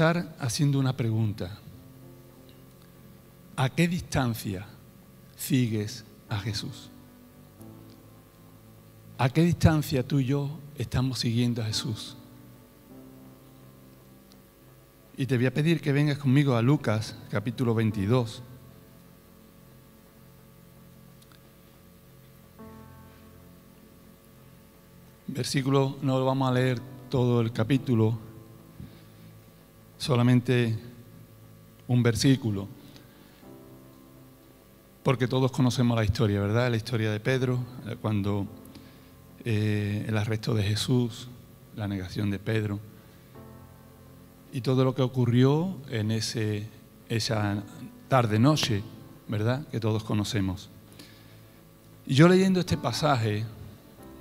haciendo 0.00 0.78
una 0.78 0.94
pregunta. 0.94 1.58
¿A 3.56 3.70
qué 3.70 3.88
distancia 3.88 4.66
sigues 5.36 6.04
a 6.28 6.38
Jesús? 6.38 6.90
¿A 9.16 9.30
qué 9.30 9.42
distancia 9.42 10.06
tú 10.06 10.18
y 10.18 10.26
yo 10.26 10.58
estamos 10.76 11.20
siguiendo 11.20 11.62
a 11.62 11.66
Jesús? 11.66 12.16
Y 15.16 15.24
te 15.24 15.38
voy 15.38 15.46
a 15.46 15.54
pedir 15.54 15.80
que 15.80 15.92
vengas 15.92 16.18
conmigo 16.18 16.56
a 16.56 16.62
Lucas 16.62 17.16
capítulo 17.30 17.74
22. 17.74 18.42
Versículo, 25.28 25.96
no 26.02 26.18
lo 26.18 26.26
vamos 26.26 26.50
a 26.50 26.52
leer 26.52 26.80
todo 27.08 27.40
el 27.40 27.50
capítulo, 27.52 28.25
solamente 29.98 30.76
un 31.88 32.02
versículo, 32.02 32.68
porque 35.02 35.28
todos 35.28 35.52
conocemos 35.52 35.96
la 35.96 36.04
historia, 36.04 36.40
¿verdad? 36.40 36.70
La 36.70 36.76
historia 36.76 37.12
de 37.12 37.20
Pedro, 37.20 37.60
cuando 38.00 38.46
eh, 39.44 40.04
el 40.08 40.16
arresto 40.16 40.54
de 40.54 40.64
Jesús, 40.64 41.28
la 41.76 41.86
negación 41.86 42.30
de 42.30 42.38
Pedro 42.38 42.80
y 44.52 44.62
todo 44.62 44.84
lo 44.84 44.94
que 44.94 45.02
ocurrió 45.02 45.76
en 45.90 46.10
ese, 46.10 46.66
esa 47.08 47.62
tarde-noche, 48.08 48.82
¿verdad? 49.28 49.66
Que 49.68 49.78
todos 49.78 50.02
conocemos. 50.02 50.70
Y 52.06 52.14
yo 52.14 52.28
leyendo 52.28 52.60
este 52.60 52.76
pasaje, 52.76 53.44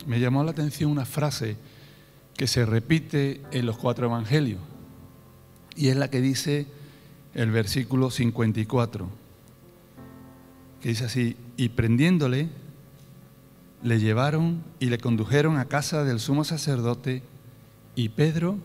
me 0.05 0.19
llamó 0.19 0.43
la 0.43 0.51
atención 0.51 0.91
una 0.91 1.05
frase 1.05 1.57
que 2.35 2.47
se 2.47 2.65
repite 2.65 3.41
en 3.51 3.65
los 3.65 3.77
cuatro 3.77 4.07
evangelios, 4.07 4.59
y 5.75 5.89
es 5.89 5.97
la 5.97 6.09
que 6.09 6.21
dice 6.21 6.67
el 7.33 7.51
versículo 7.51 8.11
54, 8.11 9.09
que 10.81 10.89
dice 10.89 11.05
así, 11.05 11.35
y 11.57 11.69
prendiéndole, 11.69 12.49
le 13.83 13.99
llevaron 13.99 14.63
y 14.79 14.87
le 14.87 14.97
condujeron 14.97 15.57
a 15.57 15.65
casa 15.65 16.03
del 16.03 16.19
sumo 16.19 16.43
sacerdote, 16.43 17.23
y 17.95 18.09
Pedro 18.09 18.57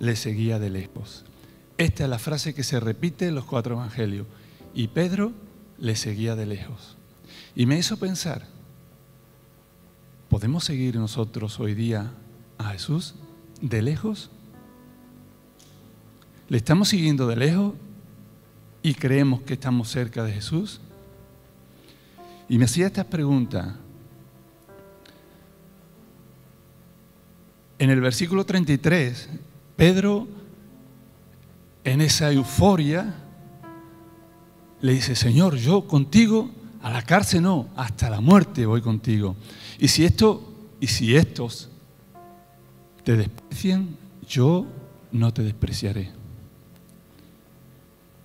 le 0.00 0.16
seguía 0.16 0.58
de 0.58 0.70
lejos. 0.70 1.24
Esta 1.78 2.04
es 2.04 2.10
la 2.10 2.18
frase 2.18 2.54
que 2.54 2.64
se 2.64 2.80
repite 2.80 3.28
en 3.28 3.36
los 3.36 3.44
cuatro 3.44 3.76
evangelios. 3.76 4.26
Y 4.74 4.88
Pedro 4.88 5.32
le 5.78 5.94
seguía 5.96 6.34
de 6.34 6.46
lejos. 6.46 6.96
Y 7.54 7.66
me 7.66 7.78
hizo 7.78 7.96
pensar, 7.96 8.46
¿podemos 10.28 10.64
seguir 10.64 10.96
nosotros 10.96 11.60
hoy 11.60 11.74
día 11.74 12.12
a 12.58 12.70
Jesús 12.70 13.14
de 13.60 13.82
lejos? 13.82 14.30
¿Le 16.48 16.56
estamos 16.56 16.88
siguiendo 16.88 17.26
de 17.26 17.36
lejos 17.36 17.74
y 18.82 18.94
creemos 18.94 19.42
que 19.42 19.54
estamos 19.54 19.88
cerca 19.88 20.24
de 20.24 20.32
Jesús? 20.32 20.80
Y 22.48 22.58
me 22.58 22.64
hacía 22.64 22.86
estas 22.86 23.04
preguntas. 23.04 23.74
En 27.78 27.90
el 27.90 28.00
versículo 28.00 28.44
33 28.44 29.28
Pedro, 29.76 30.26
en 31.84 32.00
esa 32.00 32.32
euforia, 32.32 33.14
le 34.80 34.92
dice, 34.92 35.14
Señor, 35.14 35.54
yo 35.54 35.86
contigo 35.86 36.50
a 36.82 36.90
la 36.90 37.02
cárcel 37.02 37.42
no, 37.42 37.68
hasta 37.76 38.10
la 38.10 38.20
muerte 38.20 38.66
voy 38.66 38.80
contigo. 38.80 39.36
Y 39.78 39.86
si 39.86 40.04
esto, 40.04 40.52
y 40.80 40.88
si 40.88 41.14
estos 41.14 41.68
te 43.04 43.16
desprecian, 43.16 43.96
yo 44.28 44.66
no 45.12 45.32
te 45.32 45.44
despreciaré. 45.44 46.17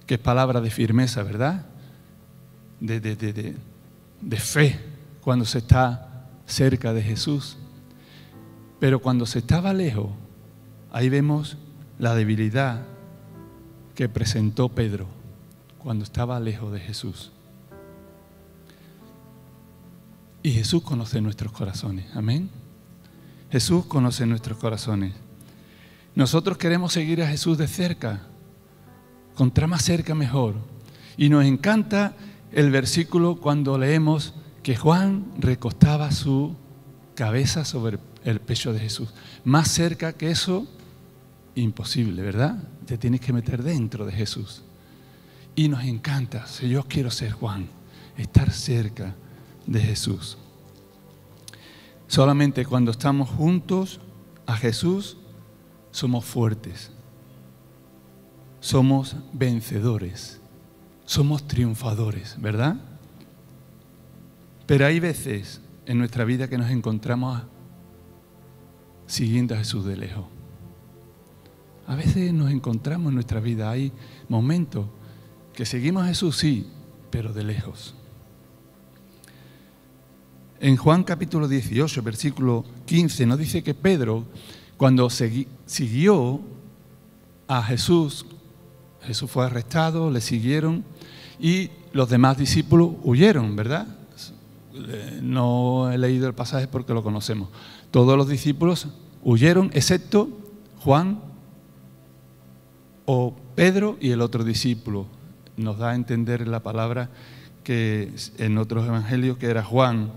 Qué 0.05 0.17
palabra 0.17 0.61
de 0.61 0.69
firmeza, 0.69 1.23
¿verdad? 1.23 1.65
De, 2.79 2.99
de, 2.99 3.15
de, 3.15 3.55
de 4.21 4.37
fe 4.37 4.79
cuando 5.21 5.45
se 5.45 5.59
está 5.59 6.27
cerca 6.45 6.93
de 6.93 7.01
Jesús. 7.01 7.57
Pero 8.79 9.01
cuando 9.01 9.25
se 9.25 9.39
estaba 9.39 9.73
lejos, 9.73 10.09
Ahí 10.93 11.09
vemos 11.09 11.57
la 11.97 12.13
debilidad 12.13 12.83
que 13.95 14.07
presentó 14.07 14.69
Pedro 14.69 15.07
cuando 15.79 16.03
estaba 16.03 16.39
lejos 16.39 16.71
de 16.71 16.79
Jesús. 16.79 17.31
Y 20.43 20.51
Jesús 20.51 20.83
conoce 20.83 21.19
nuestros 21.19 21.51
corazones. 21.51 22.05
Amén. 22.15 22.51
Jesús 23.51 23.85
conoce 23.85 24.27
nuestros 24.27 24.59
corazones. 24.59 25.13
Nosotros 26.13 26.59
queremos 26.59 26.93
seguir 26.93 27.23
a 27.23 27.27
Jesús 27.27 27.57
de 27.57 27.67
cerca. 27.67 28.27
Contra 29.35 29.67
más 29.67 29.83
cerca 29.83 30.15
mejor. 30.15 30.55
Y 31.17 31.29
nos 31.29 31.45
encanta 31.45 32.15
el 32.51 32.71
versículo 32.71 33.37
cuando 33.37 33.77
leemos 33.77 34.33
que 34.61 34.75
Juan 34.75 35.25
recostaba 35.39 36.11
su 36.11 36.55
cabeza 37.15 37.65
sobre 37.65 37.99
el 38.23 38.39
pecho 38.39 38.73
de 38.73 38.79
Jesús. 38.79 39.09
Más 39.43 39.67
cerca 39.67 40.13
que 40.13 40.31
eso, 40.31 40.67
imposible, 41.55 42.21
¿verdad? 42.21 42.57
Te 42.85 42.97
tienes 42.97 43.21
que 43.21 43.33
meter 43.33 43.63
dentro 43.63 44.05
de 44.05 44.11
Jesús. 44.11 44.63
Y 45.55 45.67
nos 45.67 45.83
encanta, 45.83 46.47
si 46.47 46.69
yo 46.69 46.83
quiero 46.83 47.11
ser 47.11 47.31
Juan, 47.31 47.67
estar 48.17 48.51
cerca 48.51 49.15
de 49.67 49.79
Jesús. 49.79 50.37
Solamente 52.07 52.65
cuando 52.65 52.91
estamos 52.91 53.29
juntos 53.29 53.99
a 54.45 54.55
Jesús, 54.55 55.17
somos 55.91 56.25
fuertes, 56.25 56.91
somos 58.63 59.17
vencedores, 59.33 60.39
somos 61.03 61.45
triunfadores, 61.45 62.37
¿verdad? 62.39 62.77
Pero 64.65 64.85
hay 64.85 65.01
veces 65.01 65.59
en 65.85 65.97
nuestra 65.97 66.23
vida 66.23 66.47
que 66.47 66.57
nos 66.57 66.71
encontramos 66.71 67.41
siguiendo 69.05 69.53
a 69.53 69.57
Jesús 69.57 69.83
de 69.83 69.97
lejos. 69.97 70.23
A 71.87 71.95
veces 71.95 72.31
nos 72.31 72.51
encontramos 72.51 73.09
en 73.09 73.15
nuestra 73.15 73.41
vida, 73.41 73.69
hay 73.69 73.91
momentos 74.29 74.85
que 75.53 75.65
seguimos 75.65 76.03
a 76.03 76.07
Jesús, 76.07 76.37
sí, 76.37 76.65
pero 77.11 77.33
de 77.33 77.43
lejos. 77.43 77.95
En 80.61 80.77
Juan 80.77 81.03
capítulo 81.03 81.49
18, 81.49 82.01
versículo 82.01 82.63
15, 82.85 83.25
nos 83.25 83.39
dice 83.39 83.61
que 83.61 83.73
Pedro, 83.73 84.23
cuando 84.77 85.09
siguió 85.09 86.39
a 87.49 87.61
Jesús, 87.61 88.25
Jesús 89.05 89.29
fue 89.29 89.45
arrestado, 89.45 90.09
le 90.11 90.21
siguieron 90.21 90.83
y 91.39 91.69
los 91.91 92.09
demás 92.09 92.37
discípulos 92.37 92.91
huyeron, 93.03 93.55
¿verdad? 93.55 93.87
No 95.21 95.91
he 95.91 95.97
leído 95.97 96.27
el 96.27 96.33
pasaje 96.33 96.67
porque 96.67 96.93
lo 96.93 97.03
conocemos. 97.03 97.49
Todos 97.91 98.17
los 98.17 98.27
discípulos 98.27 98.87
huyeron, 99.23 99.69
excepto 99.73 100.29
Juan 100.79 101.19
o 103.05 103.35
Pedro 103.55 103.97
y 103.99 104.11
el 104.11 104.21
otro 104.21 104.43
discípulo. 104.43 105.05
Nos 105.57 105.77
da 105.77 105.91
a 105.91 105.95
entender 105.95 106.47
la 106.47 106.61
palabra 106.61 107.09
que 107.63 108.13
en 108.37 108.57
otros 108.57 108.87
evangelios 108.87 109.37
que 109.37 109.47
era 109.47 109.63
Juan. 109.63 110.11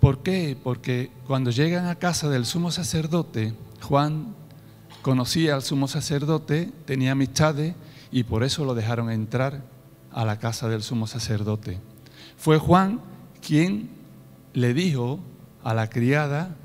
¿Por 0.00 0.22
qué? 0.22 0.56
Porque 0.62 1.10
cuando 1.26 1.50
llegan 1.50 1.86
a 1.86 1.96
casa 1.96 2.28
del 2.28 2.46
sumo 2.46 2.70
sacerdote, 2.70 3.54
Juan 3.82 4.34
conocía 5.02 5.54
al 5.54 5.62
sumo 5.62 5.88
sacerdote, 5.88 6.70
tenía 6.84 7.12
amistades 7.12 7.74
y 8.16 8.24
por 8.24 8.44
eso 8.44 8.64
lo 8.64 8.74
dejaron 8.74 9.10
entrar 9.10 9.62
a 10.10 10.24
la 10.24 10.38
casa 10.38 10.70
del 10.70 10.82
sumo 10.82 11.06
sacerdote. 11.06 11.78
Fue 12.38 12.56
Juan 12.56 13.02
quien 13.46 13.90
le 14.54 14.72
dijo 14.72 15.20
a 15.62 15.74
la 15.74 15.90
criada 15.90 16.56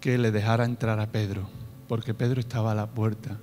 que 0.00 0.18
le 0.18 0.32
dejara 0.32 0.64
entrar 0.64 0.98
a 0.98 1.12
Pedro, 1.12 1.48
porque 1.86 2.12
Pedro 2.12 2.40
estaba 2.40 2.72
a 2.72 2.74
la 2.74 2.88
puerta. 2.88 3.38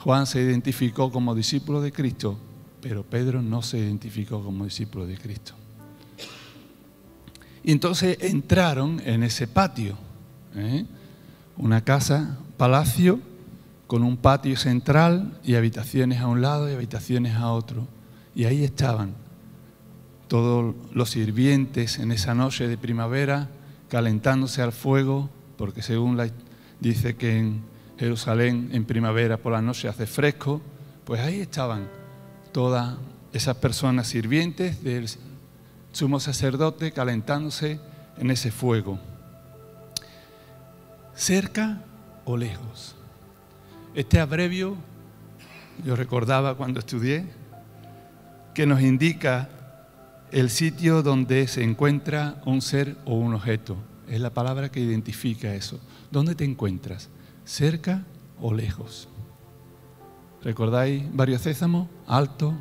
Juan 0.00 0.26
se 0.26 0.42
identificó 0.42 1.10
como 1.10 1.34
discípulo 1.34 1.80
de 1.80 1.92
Cristo, 1.92 2.36
pero 2.82 3.02
Pedro 3.02 3.40
no 3.40 3.62
se 3.62 3.78
identificó 3.78 4.44
como 4.44 4.66
discípulo 4.66 5.06
de 5.06 5.16
Cristo. 5.16 5.54
Y 7.64 7.72
entonces 7.72 8.18
entraron 8.20 9.00
en 9.02 9.22
ese 9.22 9.48
patio, 9.48 9.96
¿eh? 10.54 10.84
una 11.56 11.82
casa, 11.82 12.36
palacio, 12.58 13.29
con 13.90 14.04
un 14.04 14.18
patio 14.18 14.56
central 14.56 15.36
y 15.42 15.56
habitaciones 15.56 16.20
a 16.20 16.28
un 16.28 16.40
lado 16.40 16.70
y 16.70 16.74
habitaciones 16.74 17.34
a 17.34 17.50
otro. 17.50 17.88
Y 18.36 18.44
ahí 18.44 18.62
estaban 18.62 19.14
todos 20.28 20.76
los 20.92 21.10
sirvientes 21.10 21.98
en 21.98 22.12
esa 22.12 22.32
noche 22.32 22.68
de 22.68 22.78
primavera, 22.78 23.48
calentándose 23.88 24.62
al 24.62 24.70
fuego, 24.70 25.28
porque 25.58 25.82
según 25.82 26.22
dice 26.78 27.16
que 27.16 27.36
en 27.36 27.62
Jerusalén 27.98 28.70
en 28.72 28.84
primavera 28.84 29.38
por 29.38 29.54
la 29.54 29.60
noche 29.60 29.88
hace 29.88 30.06
fresco, 30.06 30.60
pues 31.04 31.20
ahí 31.20 31.40
estaban 31.40 31.88
todas 32.52 32.96
esas 33.32 33.56
personas 33.56 34.06
sirvientes 34.06 34.84
del 34.84 35.08
sumo 35.90 36.20
sacerdote 36.20 36.92
calentándose 36.92 37.80
en 38.18 38.30
ese 38.30 38.52
fuego. 38.52 39.00
Cerca 41.12 41.82
o 42.24 42.36
lejos. 42.36 42.94
Este 43.92 44.20
abrevio, 44.20 44.76
yo 45.84 45.96
recordaba 45.96 46.54
cuando 46.54 46.78
estudié, 46.78 47.24
que 48.54 48.64
nos 48.64 48.82
indica 48.82 49.48
el 50.30 50.48
sitio 50.48 51.02
donde 51.02 51.48
se 51.48 51.64
encuentra 51.64 52.40
un 52.46 52.62
ser 52.62 52.96
o 53.04 53.16
un 53.16 53.34
objeto. 53.34 53.76
Es 54.06 54.20
la 54.20 54.30
palabra 54.30 54.70
que 54.70 54.78
identifica 54.78 55.52
eso. 55.54 55.80
¿Dónde 56.12 56.36
te 56.36 56.44
encuentras? 56.44 57.08
¿Cerca 57.44 58.04
o 58.40 58.54
lejos? 58.54 59.08
¿Recordáis 60.44 61.02
varios 61.12 61.42
césamos? 61.42 61.88
Alto, 62.06 62.54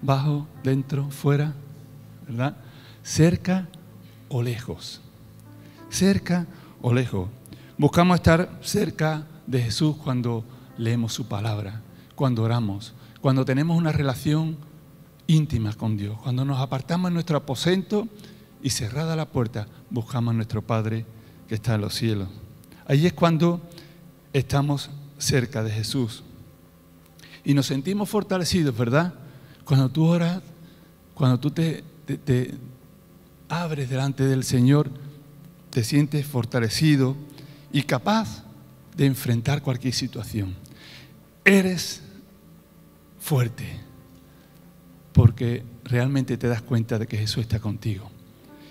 bajo, 0.00 0.46
dentro, 0.62 1.10
fuera, 1.10 1.54
¿verdad? 2.28 2.56
Cerca 3.02 3.66
o 4.28 4.42
lejos. 4.42 5.00
Cerca 5.90 6.46
o 6.80 6.94
lejos. 6.94 7.28
Buscamos 7.76 8.14
estar 8.14 8.60
cerca 8.62 9.26
de 9.44 9.60
Jesús 9.60 9.96
cuando 9.96 10.44
leemos 10.78 11.12
su 11.12 11.26
palabra, 11.26 11.82
cuando 12.14 12.42
oramos, 12.42 12.94
cuando 13.20 13.44
tenemos 13.44 13.76
una 13.76 13.92
relación 13.92 14.56
íntima 15.26 15.74
con 15.74 15.96
Dios, 15.96 16.18
cuando 16.22 16.44
nos 16.44 16.58
apartamos 16.58 17.08
en 17.08 17.14
nuestro 17.14 17.36
aposento 17.36 18.08
y 18.62 18.70
cerrada 18.70 19.14
la 19.16 19.26
puerta, 19.26 19.66
buscamos 19.90 20.32
a 20.32 20.36
nuestro 20.36 20.62
Padre 20.62 21.04
que 21.46 21.56
está 21.56 21.74
en 21.74 21.82
los 21.82 21.94
cielos. 21.94 22.28
Allí 22.86 23.06
es 23.06 23.12
cuando 23.12 23.60
estamos 24.32 24.90
cerca 25.18 25.62
de 25.62 25.70
Jesús. 25.70 26.22
Y 27.44 27.54
nos 27.54 27.66
sentimos 27.66 28.08
fortalecidos, 28.08 28.76
¿verdad? 28.76 29.14
Cuando 29.64 29.88
tú 29.90 30.06
oras, 30.06 30.40
cuando 31.14 31.38
tú 31.38 31.50
te 31.50 31.84
abres 33.48 33.90
delante 33.90 34.24
del 34.24 34.44
Señor, 34.44 34.90
te 35.70 35.84
sientes 35.84 36.26
fortalecido 36.26 37.16
y 37.72 37.82
capaz 37.82 38.44
de 38.96 39.06
enfrentar 39.06 39.62
cualquier 39.62 39.94
situación. 39.94 40.54
Eres 41.48 42.02
fuerte 43.18 43.80
porque 45.14 45.64
realmente 45.82 46.36
te 46.36 46.46
das 46.46 46.60
cuenta 46.60 46.98
de 46.98 47.06
que 47.06 47.16
Jesús 47.16 47.40
está 47.40 47.58
contigo. 47.58 48.10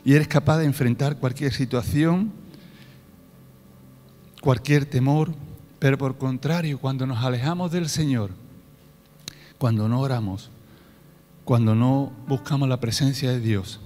Y 0.06 0.14
eres 0.14 0.28
capaz 0.28 0.60
de 0.60 0.66
enfrentar 0.66 1.18
cualquier 1.18 1.52
situación, 1.54 2.32
cualquier 4.42 4.86
temor, 4.86 5.34
pero 5.80 5.98
por 5.98 6.20
contrario, 6.20 6.78
cuando 6.78 7.08
nos 7.08 7.24
alejamos 7.24 7.72
del 7.72 7.90
Señor, 7.90 8.30
cuando 9.58 9.90
no 9.90 10.00
oramos, 10.00 10.52
cuando 11.46 11.74
no 11.74 12.14
buscamos 12.28 12.70
la 12.70 12.80
presencia 12.80 13.32
de 13.32 13.40
Dios, 13.40 13.80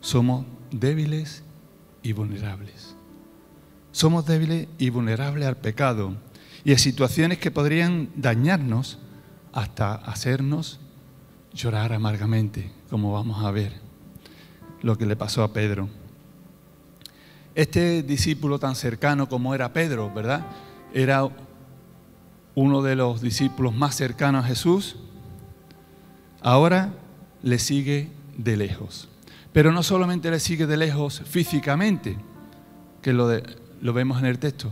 somos 0.00 0.46
débiles 0.70 1.42
y 2.02 2.14
vulnerables. 2.14 2.96
Somos 3.92 4.24
débiles 4.24 4.66
y 4.78 4.88
vulnerables 4.88 5.46
al 5.46 5.58
pecado 5.58 6.14
y 6.68 6.72
a 6.74 6.76
situaciones 6.76 7.38
que 7.38 7.50
podrían 7.50 8.10
dañarnos 8.14 8.98
hasta 9.54 9.94
hacernos 9.94 10.78
llorar 11.54 11.94
amargamente, 11.94 12.70
como 12.90 13.10
vamos 13.10 13.42
a 13.42 13.50
ver 13.50 13.72
lo 14.82 14.98
que 14.98 15.06
le 15.06 15.16
pasó 15.16 15.42
a 15.42 15.54
Pedro. 15.54 15.88
Este 17.54 18.02
discípulo 18.02 18.58
tan 18.58 18.74
cercano 18.74 19.30
como 19.30 19.54
era 19.54 19.72
Pedro, 19.72 20.12
¿verdad? 20.12 20.44
Era 20.92 21.26
uno 22.54 22.82
de 22.82 22.96
los 22.96 23.22
discípulos 23.22 23.74
más 23.74 23.94
cercanos 23.94 24.44
a 24.44 24.48
Jesús. 24.48 24.96
Ahora 26.42 26.92
le 27.42 27.58
sigue 27.58 28.10
de 28.36 28.58
lejos. 28.58 29.08
Pero 29.54 29.72
no 29.72 29.82
solamente 29.82 30.30
le 30.30 30.38
sigue 30.38 30.66
de 30.66 30.76
lejos 30.76 31.22
físicamente, 31.24 32.18
que 33.00 33.14
lo, 33.14 33.26
lo 33.80 33.92
vemos 33.94 34.18
en 34.18 34.26
el 34.26 34.38
texto, 34.38 34.70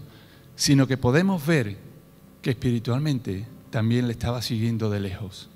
sino 0.57 0.87
que 0.87 0.99
podemos 0.99 1.47
ver 1.47 1.86
que 2.47 2.53
espiritualmente 2.53 3.45
también 3.71 4.07
le 4.07 4.13
estaba 4.13 4.41
siguiendo 4.41 4.89
de 4.89 5.01
lejos. 5.01 5.49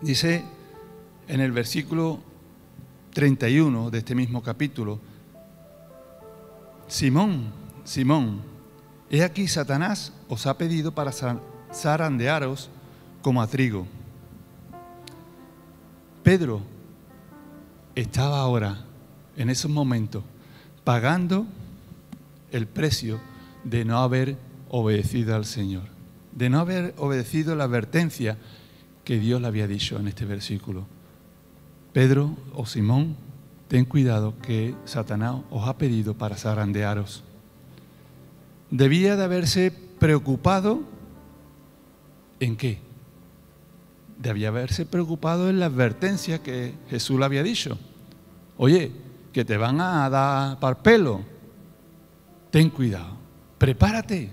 Dice 0.00 0.44
en 1.26 1.40
el 1.40 1.50
versículo 1.50 2.20
31 3.12 3.90
de 3.90 3.98
este 3.98 4.14
mismo 4.14 4.40
capítulo, 4.40 5.00
Simón, 6.86 7.50
Simón, 7.82 8.40
he 9.10 9.24
aquí 9.24 9.48
Satanás 9.48 10.12
os 10.28 10.46
ha 10.46 10.56
pedido 10.56 10.92
para 10.92 11.10
zarandearos 11.74 12.70
como 13.20 13.42
a 13.42 13.48
trigo. 13.48 13.84
Pedro 16.22 16.60
estaba 17.96 18.38
ahora, 18.38 18.78
en 19.36 19.50
esos 19.50 19.72
momentos, 19.72 20.22
pagando 20.84 21.46
el 22.52 22.68
precio 22.68 23.18
de 23.64 23.84
no 23.84 23.98
haber 23.98 24.36
obedecido 24.68 25.34
al 25.34 25.44
Señor, 25.44 25.84
de 26.32 26.50
no 26.50 26.60
haber 26.60 26.94
obedecido 26.98 27.54
la 27.54 27.64
advertencia 27.64 28.38
que 29.04 29.18
Dios 29.18 29.40
le 29.40 29.46
había 29.46 29.66
dicho 29.66 29.98
en 29.98 30.08
este 30.08 30.24
versículo. 30.24 30.86
Pedro 31.92 32.36
o 32.54 32.66
Simón, 32.66 33.16
ten 33.68 33.84
cuidado 33.84 34.34
que 34.40 34.74
Satanás 34.84 35.36
os 35.50 35.66
ha 35.66 35.78
pedido 35.78 36.14
para 36.14 36.36
zarandearos. 36.36 37.24
Debía 38.70 39.16
de 39.16 39.24
haberse 39.24 39.72
preocupado 39.98 40.82
en 42.40 42.56
qué? 42.56 42.78
Debía 44.18 44.48
haberse 44.48 44.84
preocupado 44.84 45.48
en 45.48 45.60
la 45.60 45.66
advertencia 45.66 46.42
que 46.42 46.74
Jesús 46.90 47.18
le 47.18 47.24
había 47.24 47.42
dicho. 47.42 47.78
Oye, 48.56 48.92
que 49.32 49.44
te 49.44 49.56
van 49.56 49.80
a 49.80 50.10
dar 50.10 50.58
par 50.58 50.82
pelo. 50.82 51.20
Ten 52.50 52.70
cuidado. 52.70 53.17
Prepárate. 53.58 54.30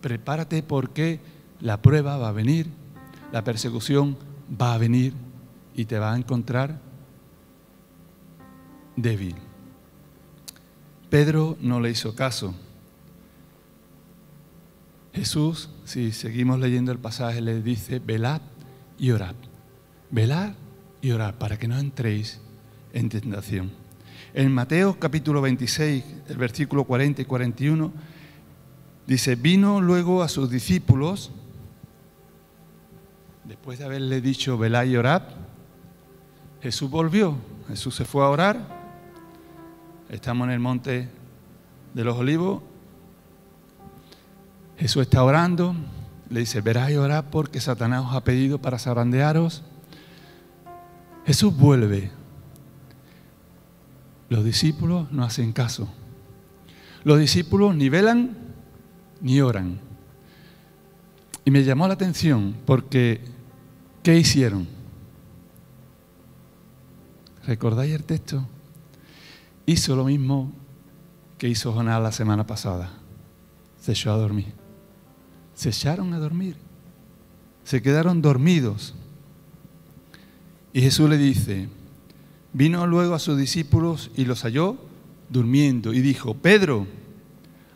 Prepárate 0.00 0.62
porque 0.62 1.20
la 1.60 1.80
prueba 1.80 2.16
va 2.16 2.28
a 2.28 2.32
venir 2.32 2.68
la 3.34 3.42
persecución 3.42 4.16
va 4.48 4.74
a 4.74 4.78
venir 4.78 5.12
y 5.74 5.86
te 5.86 5.98
va 5.98 6.12
a 6.12 6.16
encontrar 6.16 6.78
débil. 8.94 9.34
Pedro 11.10 11.56
no 11.60 11.80
le 11.80 11.90
hizo 11.90 12.14
caso. 12.14 12.54
Jesús, 15.12 15.68
si 15.84 16.12
seguimos 16.12 16.60
leyendo 16.60 16.92
el 16.92 16.98
pasaje, 17.00 17.40
le 17.40 17.60
dice, 17.60 17.98
velad 17.98 18.40
y 19.00 19.10
orad. 19.10 19.34
Velad 20.12 20.52
y 21.02 21.10
orad 21.10 21.34
para 21.34 21.58
que 21.58 21.66
no 21.66 21.76
entréis 21.76 22.40
en 22.92 23.08
tentación. 23.08 23.72
En 24.32 24.52
Mateo 24.52 24.96
capítulo 25.00 25.40
26, 25.40 26.04
el 26.28 26.36
versículo 26.36 26.84
40 26.84 27.22
y 27.22 27.24
41, 27.24 27.92
dice, 29.06 29.36
vino 29.36 29.80
luego 29.80 30.22
a 30.22 30.28
sus 30.28 30.50
discípulos, 30.50 31.30
Después 33.44 33.78
de 33.78 33.84
haberle 33.84 34.22
dicho, 34.22 34.56
velá 34.56 34.86
y 34.86 34.96
orad, 34.96 35.22
Jesús 36.62 36.90
volvió. 36.90 37.36
Jesús 37.68 37.94
se 37.94 38.06
fue 38.06 38.24
a 38.24 38.28
orar. 38.28 38.58
Estamos 40.08 40.46
en 40.46 40.54
el 40.54 40.60
monte 40.60 41.10
de 41.92 42.04
los 42.04 42.16
olivos. 42.16 42.62
Jesús 44.78 45.02
está 45.02 45.22
orando. 45.22 45.74
Le 46.30 46.40
dice, 46.40 46.62
verás 46.62 46.90
y 46.90 46.96
orad 46.96 47.26
porque 47.30 47.60
Satanás 47.60 48.06
os 48.06 48.14
ha 48.14 48.24
pedido 48.24 48.58
para 48.58 48.78
zarandearos. 48.78 49.62
Jesús 51.26 51.54
vuelve. 51.54 52.10
Los 54.30 54.42
discípulos 54.42 55.12
no 55.12 55.22
hacen 55.22 55.52
caso. 55.52 55.86
Los 57.02 57.18
discípulos 57.18 57.76
ni 57.76 57.90
velan 57.90 58.38
ni 59.24 59.40
oran. 59.40 59.80
Y 61.44 61.50
me 61.50 61.64
llamó 61.64 61.88
la 61.88 61.94
atención 61.94 62.54
porque 62.64 63.34
¿Qué 64.04 64.18
hicieron? 64.18 64.68
¿Recordáis 67.46 67.94
el 67.94 68.04
texto? 68.04 68.46
Hizo 69.64 69.96
lo 69.96 70.04
mismo 70.04 70.52
que 71.38 71.48
hizo 71.48 71.72
Jonás 71.72 72.02
la 72.02 72.12
semana 72.12 72.46
pasada. 72.46 72.90
Se 73.80 73.92
echó 73.92 74.12
a 74.12 74.18
dormir. 74.18 74.52
Se 75.54 75.70
echaron 75.70 76.12
a 76.12 76.18
dormir. 76.18 76.56
Se 77.64 77.80
quedaron 77.80 78.20
dormidos. 78.20 78.94
Y 80.74 80.82
Jesús 80.82 81.08
le 81.08 81.16
dice, 81.16 81.68
vino 82.52 82.86
luego 82.86 83.14
a 83.14 83.18
sus 83.18 83.38
discípulos 83.38 84.10
y 84.16 84.26
los 84.26 84.42
halló 84.42 84.76
durmiendo 85.30 85.94
y 85.94 86.02
dijo, 86.02 86.34
Pedro, 86.34 86.86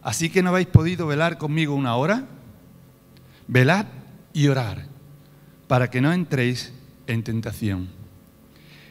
¿así 0.08 0.30
que 0.30 0.42
no 0.42 0.48
habéis 0.48 0.68
podido 0.68 1.06
velar 1.06 1.36
conmigo 1.36 1.74
una 1.74 1.94
hora? 1.96 2.24
Velad 3.46 3.84
y 4.32 4.48
orar 4.48 4.86
para 5.66 5.90
que 5.90 6.00
no 6.00 6.10
entréis 6.14 6.72
en 7.06 7.22
tentación. 7.22 7.90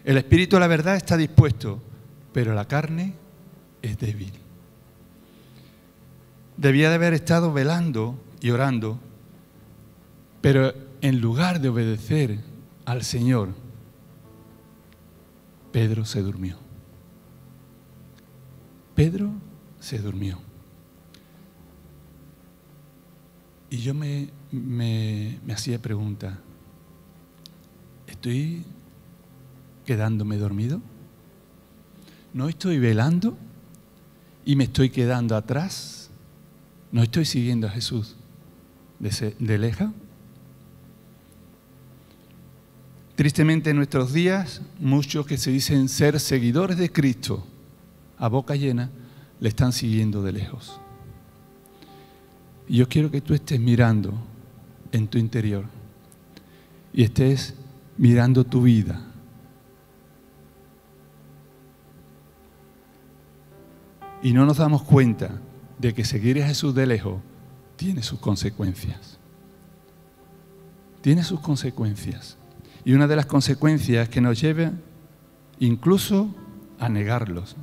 El 0.03 0.17
espíritu 0.17 0.57
de 0.57 0.59
la 0.59 0.67
verdad 0.67 0.95
está 0.95 1.17
dispuesto, 1.17 1.81
pero 2.33 2.53
la 2.53 2.65
carne 2.67 3.15
es 3.81 3.97
débil. 3.97 4.31
Debía 6.55 6.89
de 6.89 6.95
haber 6.95 7.15
estado 7.15 7.51
velando 7.51 8.19
y 8.39 8.51
orando, 8.51 8.99
pero 10.41 10.71
en 11.01 11.19
lugar 11.19 11.61
de 11.61 11.69
obedecer 11.69 12.41
al 12.85 13.03
Señor, 13.03 13.55
Pedro 15.71 16.05
se 16.05 16.21
durmió. 16.21 16.59
Pedro 18.93 19.31
se 19.79 19.97
durmió. 19.97 20.45
Y 23.69 23.77
yo 23.77 23.93
me, 23.93 24.29
me, 24.51 25.39
me 25.45 25.53
hacía 25.53 25.81
pregunta, 25.81 26.39
¿estoy 28.07 28.63
quedándome 29.85 30.37
dormido? 30.37 30.81
¿No 32.33 32.49
estoy 32.49 32.79
velando 32.79 33.37
y 34.45 34.55
me 34.55 34.65
estoy 34.65 34.89
quedando 34.89 35.35
atrás? 35.35 36.09
¿No 36.91 37.03
estoy 37.03 37.25
siguiendo 37.25 37.67
a 37.67 37.71
Jesús 37.71 38.15
de, 38.99 39.35
de 39.39 39.57
leja? 39.57 39.91
Tristemente 43.15 43.71
en 43.71 43.77
nuestros 43.77 44.13
días, 44.13 44.61
muchos 44.79 45.25
que 45.25 45.37
se 45.37 45.51
dicen 45.51 45.89
ser 45.89 46.19
seguidores 46.19 46.77
de 46.77 46.91
Cristo 46.91 47.45
a 48.17 48.27
boca 48.27 48.55
llena, 48.55 48.91
le 49.39 49.49
están 49.49 49.73
siguiendo 49.73 50.21
de 50.21 50.33
lejos. 50.33 50.79
Yo 52.69 52.87
quiero 52.89 53.09
que 53.09 53.21
tú 53.21 53.33
estés 53.33 53.59
mirando 53.59 54.13
en 54.91 55.07
tu 55.07 55.17
interior 55.17 55.65
y 56.93 57.03
estés 57.03 57.55
mirando 57.97 58.43
tu 58.43 58.61
vida. 58.61 59.01
Y 64.21 64.33
no 64.33 64.45
nos 64.45 64.57
damos 64.57 64.83
cuenta 64.83 65.39
de 65.77 65.93
que 65.93 66.03
seguir 66.03 66.41
a 66.41 66.47
Jesús 66.47 66.73
de 66.73 66.87
lejos 66.87 67.21
tiene 67.75 68.01
sus 68.01 68.19
consecuencias. 68.19 69.17
Tiene 71.01 71.23
sus 71.23 71.39
consecuencias. 71.39 72.35
Y 72.83 72.93
una 72.93 73.07
de 73.07 73.15
las 73.15 73.27
consecuencias 73.27 74.09
que 74.09 74.19
nos 74.19 74.41
lleva 74.41 74.71
incluso 75.59 76.33
a 76.79 76.89
negarlos. 76.89 77.55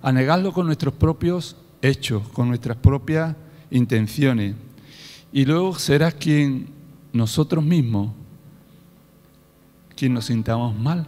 A 0.00 0.12
negarlo 0.12 0.52
con 0.52 0.66
nuestros 0.66 0.94
propios 0.94 1.56
hechos, 1.82 2.28
con 2.28 2.48
nuestras 2.48 2.76
propias 2.76 3.36
intenciones. 3.72 4.54
Y 5.32 5.44
luego 5.46 5.74
será 5.74 6.12
quien 6.12 6.68
nosotros 7.12 7.64
mismos, 7.64 8.10
quien 9.96 10.14
nos 10.14 10.26
sintamos 10.26 10.78
mal. 10.78 11.06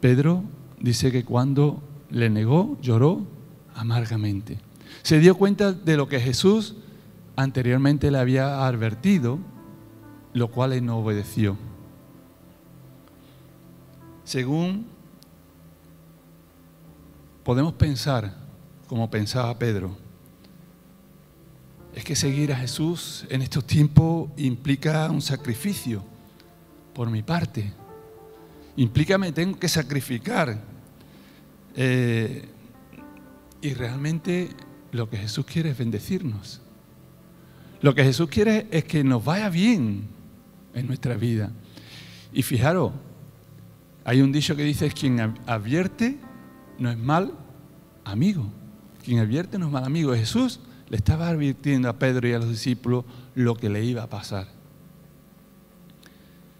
Pedro 0.00 0.42
dice 0.80 1.12
que 1.12 1.24
cuando 1.24 1.82
le 2.10 2.30
negó, 2.30 2.76
lloró 2.80 3.26
amargamente. 3.74 4.58
Se 5.02 5.18
dio 5.18 5.36
cuenta 5.36 5.72
de 5.72 5.96
lo 5.96 6.08
que 6.08 6.20
Jesús 6.20 6.76
anteriormente 7.36 8.10
le 8.10 8.18
había 8.18 8.66
advertido, 8.66 9.38
lo 10.32 10.48
cual 10.48 10.72
él 10.72 10.84
no 10.84 10.98
obedeció. 10.98 11.56
Según 14.24 14.86
podemos 17.42 17.74
pensar, 17.74 18.34
como 18.86 19.10
pensaba 19.10 19.58
Pedro, 19.58 20.03
es 21.94 22.04
que 22.04 22.16
seguir 22.16 22.52
a 22.52 22.56
Jesús 22.56 23.24
en 23.30 23.42
estos 23.42 23.64
tiempos 23.66 24.30
implica 24.36 25.08
un 25.10 25.22
sacrificio 25.22 26.02
por 26.92 27.08
mi 27.08 27.22
parte. 27.22 27.72
Implica 28.76 29.16
me 29.16 29.32
tengo 29.32 29.58
que 29.58 29.68
sacrificar. 29.68 30.60
Eh, 31.76 32.48
y 33.60 33.74
realmente 33.74 34.50
lo 34.92 35.08
que 35.08 35.16
Jesús 35.16 35.46
quiere 35.46 35.70
es 35.70 35.78
bendecirnos. 35.78 36.60
Lo 37.80 37.94
que 37.94 38.02
Jesús 38.02 38.28
quiere 38.28 38.66
es 38.70 38.84
que 38.84 39.04
nos 39.04 39.24
vaya 39.24 39.48
bien 39.48 40.04
en 40.74 40.86
nuestra 40.86 41.14
vida. 41.14 41.52
Y 42.32 42.42
fijaros, 42.42 42.92
hay 44.04 44.20
un 44.20 44.32
dicho 44.32 44.56
que 44.56 44.64
dice, 44.64 44.90
quien 44.90 45.20
advierte 45.46 46.18
no 46.78 46.90
es 46.90 46.98
mal 46.98 47.32
amigo. 48.04 48.46
Quien 49.04 49.20
advierte 49.20 49.58
no 49.58 49.66
es 49.66 49.72
mal 49.72 49.84
amigo. 49.84 50.14
Jesús 50.14 50.60
le 50.88 50.96
estaba 50.96 51.28
advirtiendo 51.28 51.88
a 51.88 51.98
Pedro 51.98 52.28
y 52.28 52.32
a 52.32 52.38
los 52.38 52.48
discípulos 52.48 53.04
lo 53.34 53.54
que 53.56 53.68
le 53.68 53.84
iba 53.84 54.02
a 54.02 54.08
pasar. 54.08 54.48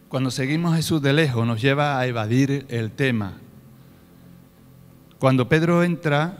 Cuando 0.09 0.31
seguimos 0.31 0.73
a 0.73 0.77
Jesús 0.77 1.03
de 1.03 1.13
lejos 1.13 1.47
nos 1.47 1.61
lleva 1.61 1.99
a 1.99 2.07
evadir 2.07 2.67
el 2.69 2.93
tema. 2.93 3.39
Cuando 5.19 5.49
Pedro 5.49 5.83
entra 5.83 6.39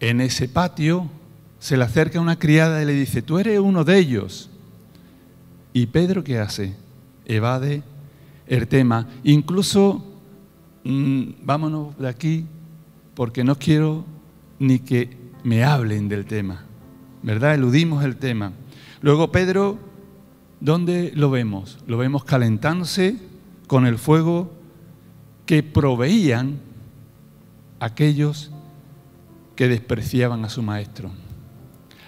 en 0.00 0.20
ese 0.20 0.48
patio, 0.48 1.08
se 1.58 1.76
le 1.76 1.84
acerca 1.84 2.20
una 2.20 2.38
criada 2.38 2.82
y 2.82 2.86
le 2.86 2.92
dice, 2.92 3.22
tú 3.22 3.38
eres 3.38 3.58
uno 3.58 3.84
de 3.84 3.98
ellos. 3.98 4.50
¿Y 5.72 5.86
Pedro 5.86 6.22
qué 6.24 6.38
hace? 6.38 6.74
Evade 7.24 7.82
el 8.46 8.68
tema. 8.68 9.08
Incluso, 9.22 10.04
mm, 10.84 11.22
vámonos 11.42 11.96
de 11.98 12.08
aquí, 12.08 12.46
porque 13.14 13.44
no 13.44 13.56
quiero 13.58 14.04
ni 14.58 14.78
que 14.78 15.23
me 15.44 15.62
hablen 15.62 16.08
del 16.08 16.24
tema, 16.24 16.64
¿verdad? 17.22 17.54
Eludimos 17.54 18.02
el 18.02 18.16
tema. 18.16 18.52
Luego 19.02 19.30
Pedro, 19.30 19.78
¿dónde 20.60 21.12
lo 21.14 21.30
vemos? 21.30 21.78
Lo 21.86 21.98
vemos 21.98 22.24
calentándose 22.24 23.18
con 23.66 23.86
el 23.86 23.98
fuego 23.98 24.50
que 25.46 25.62
proveían 25.62 26.58
aquellos 27.78 28.50
que 29.54 29.68
despreciaban 29.68 30.44
a 30.44 30.48
su 30.48 30.62
maestro. 30.62 31.10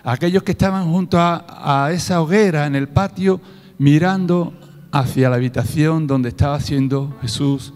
Aquellos 0.02 0.42
que 0.42 0.52
estaban 0.52 0.90
junto 0.90 1.18
a, 1.18 1.84
a, 1.84 1.92
esa 1.92 2.22
hoguera 2.22 2.66
en 2.66 2.74
el 2.74 2.88
patio 2.88 3.40
mirando 3.76 4.54
hacia 4.92 5.28
la 5.28 5.36
habitación 5.36 6.06
donde 6.06 6.30
estaba 6.30 6.58
siendo 6.60 7.14
Jesús 7.20 7.74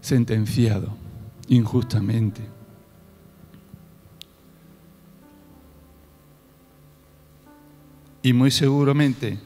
sentenciado 0.00 0.90
injustamente. 1.48 2.61
Y 8.22 8.32
muy 8.32 8.50
seguramente 8.50 9.38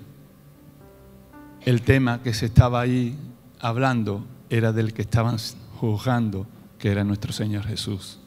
el 1.64 1.82
tema 1.82 2.22
que 2.22 2.34
se 2.34 2.46
estaba 2.46 2.80
ahí 2.80 3.16
hablando 3.58 4.24
era 4.50 4.72
del 4.72 4.92
que 4.92 5.02
estaban 5.02 5.36
juzgando, 5.80 6.46
que 6.78 6.90
era 6.90 7.02
nuestro 7.02 7.32
Señor 7.32 7.64
Jesús. 7.64 8.18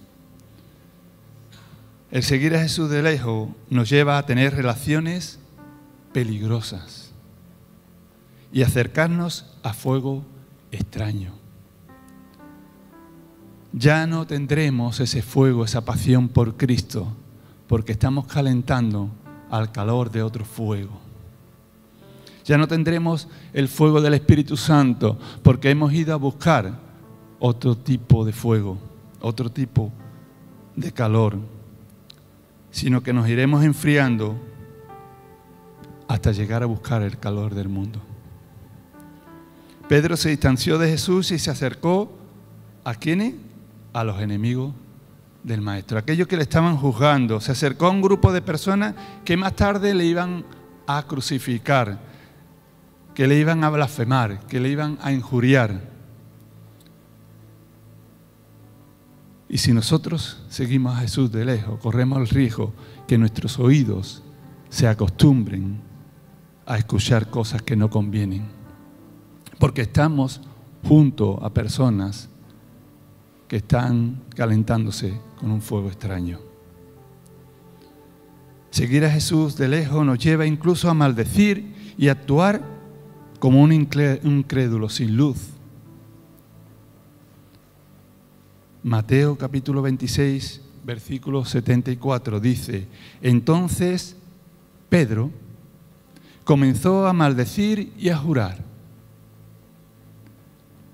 El 2.12 2.24
seguir 2.24 2.56
a 2.56 2.62
Jesús 2.62 2.90
de 2.90 3.04
lejos 3.04 3.50
nos 3.70 3.90
lleva 3.90 4.18
a 4.18 4.26
tener 4.26 4.56
relaciones 4.56 5.40
peligrosas 6.12 7.12
y 8.52 8.64
acercarnos 8.64 9.46
a 9.62 9.74
fuego 9.74 10.26
extraño. 10.72 11.34
Ya 13.72 14.08
no 14.08 14.26
tendremos 14.26 15.00
ese 15.00 15.22
fuego, 15.22 15.64
esa 15.64 15.86
pasión 15.86 16.28
por 16.28 16.58
Cristo, 16.58 17.08
porque 17.68 17.92
estamos 17.92 18.26
calentando 18.26 19.12
al 19.50 19.72
calor 19.72 20.12
de 20.12 20.24
otro 20.24 20.46
fuego. 20.46 21.00
Ya 22.46 22.58
no 22.58 22.68
tendremos 22.68 23.28
el 23.54 23.68
fuego 23.68 24.02
del 24.02 24.16
Espíritu 24.16 24.58
Santo 24.58 25.20
porque 25.44 25.70
hemos 25.70 25.94
ido 25.94 26.14
a 26.14 26.18
buscar 26.18 26.74
otro 27.40 27.78
tipo 27.78 28.26
de 28.26 28.34
fuego, 28.34 28.78
otro 29.22 29.52
tipo 29.52 29.92
de 30.76 30.92
calor, 30.92 31.38
sino 32.72 33.02
que 33.02 33.14
nos 33.14 33.30
iremos 33.30 33.64
enfriando 33.64 34.36
hasta 36.08 36.32
llegar 36.32 36.64
a 36.64 36.68
buscar 36.68 37.04
el 37.04 37.20
calor 37.20 37.54
del 37.54 37.70
mundo. 37.70 38.02
Pedro 39.88 40.18
se 40.18 40.30
distanció 40.30 40.78
de 40.78 40.90
Jesús 40.90 41.32
y 41.32 41.40
se 41.40 41.52
acercó 41.52 42.12
a 42.84 42.96
quienes? 42.96 43.36
A 43.94 44.04
los 44.04 44.22
enemigos 44.22 44.74
del 45.44 45.62
maestro, 45.62 45.98
aquellos 45.98 46.28
que 46.28 46.38
le 46.38 46.44
estaban 46.44 46.78
juzgando. 46.78 47.40
Se 47.40 47.52
acercó 47.52 47.88
a 47.88 47.92
un 47.92 48.02
grupo 48.02 48.32
de 48.32 48.42
personas 48.42 48.96
que 49.24 49.38
más 49.38 49.56
tarde 49.56 49.94
le 49.94 50.06
iban 50.06 50.44
a 50.88 51.04
crucificar, 51.04 52.00
que 53.14 53.28
le 53.28 53.38
iban 53.38 53.64
a 53.64 53.70
blasfemar, 53.70 54.46
que 54.48 54.60
le 54.60 54.70
iban 54.70 54.98
a 55.02 55.12
injuriar. 55.12 55.90
Y 59.48 59.58
si 59.58 59.74
nosotros 59.74 60.44
seguimos 60.50 60.96
a 60.96 61.02
Jesús 61.02 61.32
de 61.32 61.44
lejos, 61.44 61.80
corremos 61.80 62.20
el 62.20 62.28
riesgo 62.28 62.74
que 63.08 63.18
nuestros 63.18 63.58
oídos 63.60 64.24
se 64.70 64.88
acostumbren 64.88 65.82
a 66.66 66.78
escuchar 66.78 67.30
cosas 67.32 67.64
que 67.64 67.76
no 67.76 67.90
convienen. 67.90 68.46
Porque 69.58 69.82
estamos 69.82 70.42
junto 70.88 71.44
a 71.44 71.52
personas 71.52 72.29
que 73.50 73.58
están 73.58 74.22
calentándose 74.36 75.20
con 75.40 75.52
un 75.52 75.62
fuego 75.62 75.90
extraño. 75.90 76.40
Seguir 78.70 79.04
a 79.04 79.10
Jesús 79.10 79.58
de 79.58 79.68
lejos 79.68 80.06
nos 80.06 80.20
lleva 80.20 80.46
incluso 80.46 80.88
a 80.88 80.94
maldecir 80.94 81.74
y 81.98 82.08
actuar 82.08 82.62
como 83.40 83.62
un 83.62 83.74
incrédulo 83.74 84.88
sin 84.88 85.18
luz. 85.18 85.50
Mateo 88.84 89.36
capítulo 89.36 89.82
26, 89.82 90.62
versículo 90.86 91.44
74 91.44 92.40
dice, 92.40 92.88
entonces 93.22 94.16
Pedro 94.90 95.32
comenzó 96.44 97.08
a 97.08 97.14
maldecir 97.14 97.94
y 97.98 98.10
a 98.10 98.18
jurar, 98.18 98.64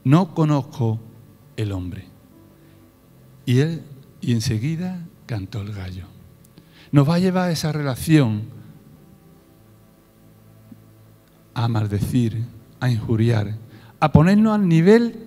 no 0.06 0.34
conozco 0.34 1.00
el 1.58 1.74
hombre. 1.74 2.15
Y 3.46 3.60
él 3.60 3.84
y 4.22 4.34
enseguida 4.34 5.06
cantó 5.26 5.62
el 5.62 5.74
gallo. 5.74 6.06
nos 6.92 7.08
va 7.08 7.16
a 7.16 7.20
llevar 7.20 7.50
a 7.50 7.52
esa 7.52 7.72
relación 7.72 8.44
a 11.54 11.68
maldecir, 11.68 12.46
a 12.80 12.90
injuriar, 12.90 13.56
a 14.00 14.12
ponernos 14.12 14.56
al 14.56 14.68
nivel 14.68 15.26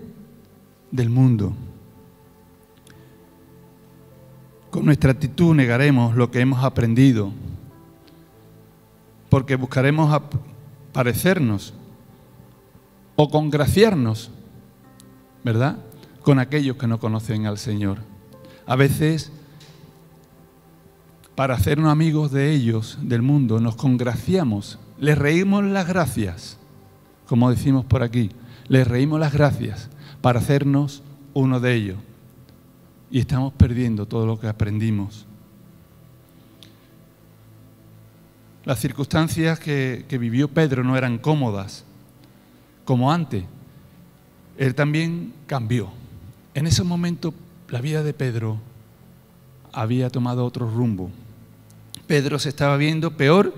del 0.90 1.10
mundo. 1.10 1.54
Con 4.70 4.84
nuestra 4.84 5.12
actitud 5.12 5.54
negaremos 5.54 6.14
lo 6.14 6.30
que 6.30 6.40
hemos 6.40 6.62
aprendido, 6.62 7.32
porque 9.30 9.56
buscaremos 9.56 10.22
parecernos 10.92 11.74
o 13.16 13.28
congraciarnos, 13.30 14.30
¿verdad? 15.42 15.78
Con 16.22 16.38
aquellos 16.38 16.76
que 16.76 16.86
no 16.86 16.98
conocen 16.98 17.46
al 17.46 17.58
Señor. 17.58 17.98
A 18.66 18.76
veces, 18.76 19.32
para 21.34 21.54
hacernos 21.54 21.90
amigos 21.90 22.32
de 22.32 22.52
ellos, 22.52 22.98
del 23.02 23.22
mundo, 23.22 23.60
nos 23.60 23.76
congraciamos, 23.76 24.78
les 24.98 25.16
reímos 25.16 25.64
las 25.64 25.86
gracias, 25.86 26.58
como 27.26 27.50
decimos 27.50 27.84
por 27.84 28.02
aquí, 28.02 28.30
les 28.68 28.86
reímos 28.86 29.20
las 29.20 29.32
gracias 29.32 29.88
para 30.20 30.40
hacernos 30.40 31.02
uno 31.34 31.60
de 31.60 31.74
ellos 31.74 31.98
y 33.10 33.20
estamos 33.20 33.52
perdiendo 33.54 34.06
todo 34.06 34.26
lo 34.26 34.38
que 34.38 34.48
aprendimos. 34.48 35.26
Las 38.64 38.80
circunstancias 38.80 39.58
que, 39.58 40.04
vivió 40.20 40.48
Pedro 40.48 40.84
no 40.84 40.96
eran 40.96 41.18
cómodas, 41.18 41.84
como 42.84 43.10
antes. 43.10 43.44
Él 44.58 44.74
también 44.74 45.32
cambió. 45.46 45.88
En 46.54 46.66
ese 46.66 46.82
momento 46.82 47.34
la 47.68 47.80
vida 47.80 48.02
de 48.02 48.14
Pedro 48.14 48.58
había 49.72 50.10
tomado 50.10 50.44
otro 50.44 50.70
rumbo. 50.70 51.10
Pedro 52.06 52.38
se 52.38 52.48
estaba 52.48 52.76
viendo 52.76 53.16
peor 53.16 53.54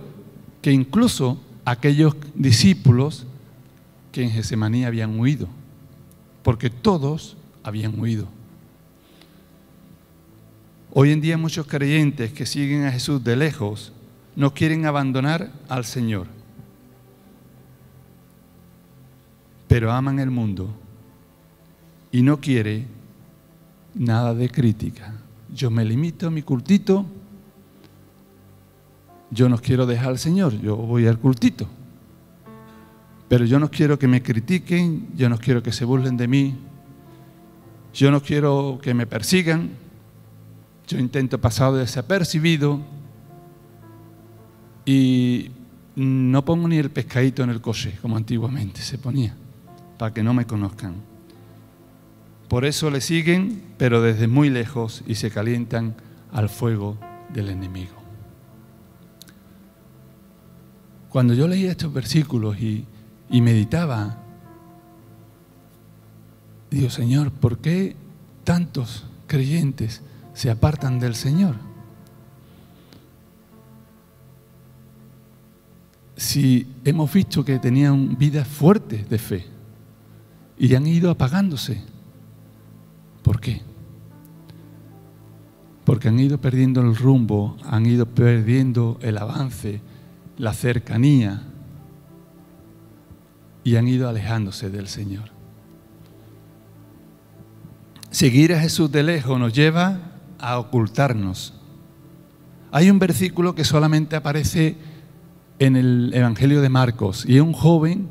que 0.60 0.72
incluso 0.72 1.40
aquellos 1.64 2.16
discípulos 2.34 3.26
que 4.12 4.22
en 4.22 4.30
Gesemaní 4.30 4.84
habían 4.84 5.18
huido, 5.18 5.48
porque 6.42 6.68
todos 6.68 7.36
habían 7.62 7.98
huido. 7.98 8.26
Hoy 10.92 11.12
en 11.12 11.20
día 11.20 11.38
muchos 11.38 11.66
creyentes 11.66 12.32
que 12.32 12.46
siguen 12.46 12.84
a 12.84 12.92
Jesús 12.92 13.22
de 13.22 13.36
lejos 13.36 13.92
no 14.34 14.52
quieren 14.52 14.86
abandonar 14.86 15.52
al 15.68 15.84
Señor, 15.84 16.26
pero 19.68 19.92
aman 19.92 20.18
el 20.18 20.30
mundo 20.30 20.74
y 22.12 22.22
no 22.22 22.40
quiere 22.40 22.86
nada 23.94 24.34
de 24.34 24.48
crítica. 24.48 25.14
Yo 25.54 25.70
me 25.70 25.84
limito 25.84 26.28
a 26.28 26.30
mi 26.30 26.42
cultito, 26.42 27.04
yo 29.30 29.48
no 29.48 29.58
quiero 29.58 29.86
dejar 29.86 30.08
al 30.08 30.18
Señor, 30.18 30.60
yo 30.60 30.76
voy 30.76 31.06
al 31.06 31.18
cultito, 31.18 31.68
pero 33.28 33.44
yo 33.44 33.58
no 33.58 33.70
quiero 33.70 33.98
que 33.98 34.08
me 34.08 34.22
critiquen, 34.22 35.08
yo 35.16 35.28
no 35.28 35.38
quiero 35.38 35.62
que 35.62 35.72
se 35.72 35.84
burlen 35.84 36.16
de 36.16 36.28
mí, 36.28 36.56
yo 37.92 38.10
no 38.10 38.20
quiero 38.20 38.78
que 38.82 38.94
me 38.94 39.06
persigan, 39.06 39.70
yo 40.86 40.98
intento 40.98 41.40
pasar 41.40 41.72
desapercibido 41.72 42.80
y 44.84 45.50
no 45.94 46.44
pongo 46.44 46.66
ni 46.66 46.78
el 46.78 46.90
pescadito 46.90 47.42
en 47.42 47.50
el 47.50 47.60
coche, 47.60 47.98
como 48.00 48.16
antiguamente 48.16 48.80
se 48.80 48.98
ponía, 48.98 49.36
para 49.98 50.12
que 50.12 50.22
no 50.22 50.34
me 50.34 50.46
conozcan. 50.46 51.09
Por 52.50 52.66
eso 52.66 52.90
le 52.90 53.00
siguen, 53.00 53.62
pero 53.78 54.02
desde 54.02 54.28
muy 54.28 54.50
lejos 54.50 55.02
y 55.06 55.14
se 55.14 55.30
calientan 55.30 55.94
al 56.30 56.50
fuego 56.50 56.98
del 57.32 57.48
enemigo. 57.48 57.94
Cuando 61.08 61.32
yo 61.32 61.48
leía 61.48 61.70
estos 61.70 61.92
versículos 61.92 62.60
y, 62.60 62.84
meditaba, 63.30 64.18
digo, 66.70 66.90
Señor, 66.90 67.30
¿por 67.30 67.58
qué 67.58 67.96
tantos 68.44 69.06
creyentes 69.26 70.02
se 70.34 70.50
apartan 70.50 70.98
del 70.98 71.14
Señor. 71.14 71.54
Si 76.16 76.66
hemos 76.84 77.12
visto 77.12 77.44
que 77.44 77.58
tenían 77.58 78.18
vidas 78.18 78.48
fuertes 78.48 79.08
de 79.08 79.18
fe 79.18 79.46
y 80.58 80.74
han 80.74 80.86
ido 80.86 81.10
apagándose, 81.10 81.82
¿por 83.40 83.46
qué? 83.54 83.62
Porque 85.84 86.08
han 86.08 86.20
ido 86.20 86.40
perdiendo 86.40 86.82
el 86.82 86.94
rumbo, 86.94 87.56
han 87.64 87.86
ido 87.86 88.06
perdiendo 88.06 88.98
el 89.00 89.16
avance, 89.16 89.80
la 90.36 90.52
cercanía 90.52 91.42
y 93.64 93.76
han 93.76 93.88
ido 93.88 94.08
alejándose 94.08 94.70
del 94.70 94.88
Señor. 94.88 95.30
Seguir 98.10 98.52
a 98.54 98.60
Jesús 98.60 98.92
de 98.92 99.02
lejos 99.02 99.38
nos 99.38 99.52
lleva 99.52 99.98
a 100.38 100.58
ocultarnos. 100.58 101.54
Hay 102.72 102.90
un 102.90 102.98
versículo 102.98 103.54
que 103.54 103.64
solamente 103.64 104.16
aparece 104.16 104.76
en 105.58 105.76
el 105.76 106.12
Evangelio 106.14 106.60
de 106.60 106.68
Marcos 106.68 107.24
y 107.26 107.36
es 107.36 107.42
un 107.42 107.52
joven, 107.52 108.08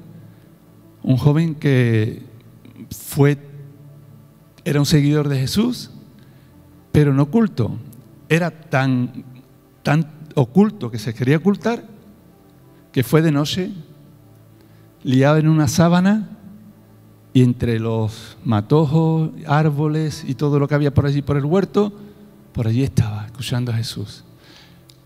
un 1.04 1.18
joven 1.18 1.56
que 1.56 2.24
fue, 2.92 3.49
era 4.70 4.80
un 4.80 4.86
seguidor 4.86 5.30
de 5.30 5.40
Jesús, 5.40 5.90
pero 6.92 7.12
no 7.12 7.24
oculto. 7.24 7.72
Era 8.30 8.52
tan, 8.52 9.24
tan 9.82 10.12
oculto 10.36 10.92
que 10.92 11.00
se 11.00 11.12
quería 11.16 11.38
ocultar 11.38 11.84
que 12.92 13.04
fue 13.04 13.24
de 13.24 13.32
noche, 13.32 13.72
liado 15.02 15.38
en 15.38 15.48
una 15.48 15.68
sábana 15.68 16.30
y 17.34 17.42
entre 17.42 17.80
los 17.80 18.38
matojos, 18.46 19.32
árboles 19.48 20.24
y 20.28 20.36
todo 20.36 20.60
lo 20.60 20.68
que 20.68 20.76
había 20.76 20.94
por 20.94 21.08
allí 21.08 21.24
por 21.24 21.38
el 21.38 21.46
huerto, 21.46 21.92
por 22.54 22.68
allí 22.68 22.84
estaba, 22.84 23.26
escuchando 23.26 23.72
a 23.72 23.76
Jesús. 23.76 24.24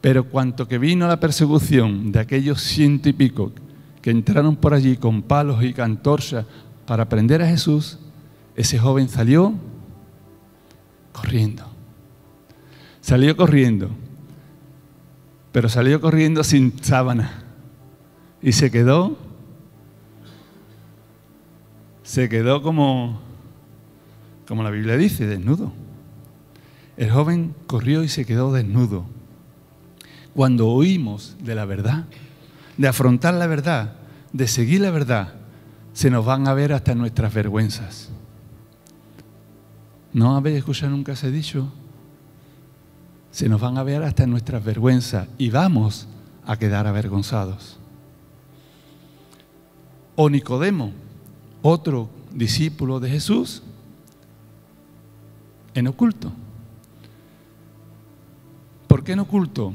Pero 0.02 0.26
cuanto 0.26 0.67
que 0.67 0.78
vino 0.78 1.08
la 1.08 1.21
persecución 1.21 2.12
de 2.12 2.19
aquellos 2.19 2.62
ciento 2.62 3.08
y 3.08 3.13
pico 3.13 3.54
que 4.02 4.12
entraron 4.12 4.58
por 4.58 4.73
allí 4.73 4.97
con 4.97 5.21
palos 5.21 5.63
y 5.63 5.71
cantorchas 5.71 6.45
para 6.86 7.08
prender 7.08 7.41
a 7.41 7.47
Jesús, 7.47 7.99
ese 8.55 8.79
joven 8.79 9.09
salió 9.09 9.53
corriendo. 11.11 11.65
Salió 13.01 13.35
corriendo, 13.35 13.89
pero 15.51 15.67
salió 15.67 15.99
corriendo 15.99 16.43
sin 16.43 16.81
sábana 16.81 17.43
y 18.41 18.53
se 18.53 18.71
quedó, 18.71 19.17
se 22.03 22.29
quedó 22.29 22.61
como, 22.61 23.19
como 24.47 24.63
la 24.63 24.69
Biblia 24.69 24.95
dice, 24.95 25.27
desnudo. 25.27 25.73
El 26.95 27.11
joven 27.11 27.53
corrió 27.67 28.03
y 28.03 28.07
se 28.07 28.25
quedó 28.25 28.53
desnudo. 28.53 29.05
Cuando 30.33 30.69
oímos 30.69 31.35
de 31.41 31.55
la 31.55 31.65
verdad, 31.65 32.05
de 32.77 32.87
afrontar 32.87 33.33
la 33.33 33.47
verdad, 33.47 33.95
de 34.31 34.47
seguir 34.47 34.79
la 34.79 34.91
verdad, 34.91 35.33
se 35.91 36.09
nos 36.09 36.25
van 36.25 36.47
a 36.47 36.53
ver 36.53 36.71
hasta 36.71 36.95
nuestras 36.95 37.33
vergüenzas. 37.33 38.12
¿No 40.13 40.36
habéis 40.36 40.58
escuchado 40.58 40.91
nunca 40.91 41.13
ese 41.13 41.32
dicho? 41.32 41.71
Se 43.32 43.49
nos 43.49 43.60
van 43.60 43.78
a 43.78 43.84
ver 43.84 44.04
hasta 44.04 44.28
nuestras 44.28 44.63
vergüenzas 44.63 45.28
y 45.39 45.49
vamos 45.49 46.08
a 46.45 46.58
quedar 46.58 46.86
avergonzados. 46.86 47.78
O 50.15 50.30
Nicodemo, 50.30 50.91
otro 51.63 52.10
discípulo 52.32 52.99
de 52.99 53.10
Jesús, 53.10 53.63
en 55.73 55.88
oculto. 55.88 56.32
¿Por 58.88 59.04
qué 59.04 59.13
en 59.13 59.19
oculto? 59.19 59.73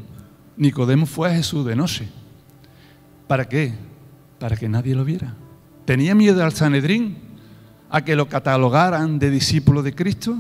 Nicodemo 0.57 1.07
fue 1.07 1.29
a 1.29 1.35
Jesús 1.35 1.67
de 1.67 1.75
noche. 1.75 2.09
¿Para 3.27 3.49
qué? 3.49 3.75
Para 4.39 4.57
que 4.57 4.69
nadie 4.69 4.95
lo 4.95 5.05
viera. 5.05 5.35
¿Tenía 5.85 6.15
miedo 6.15 6.45
al 6.45 6.53
Sanedrín? 6.53 7.28
¿A 7.91 8.03
que 8.03 8.17
lo 8.17 8.29
catalogaran 8.29 9.19
de 9.19 9.31
discípulo 9.31 9.83
de 9.83 9.95
Cristo? 9.95 10.39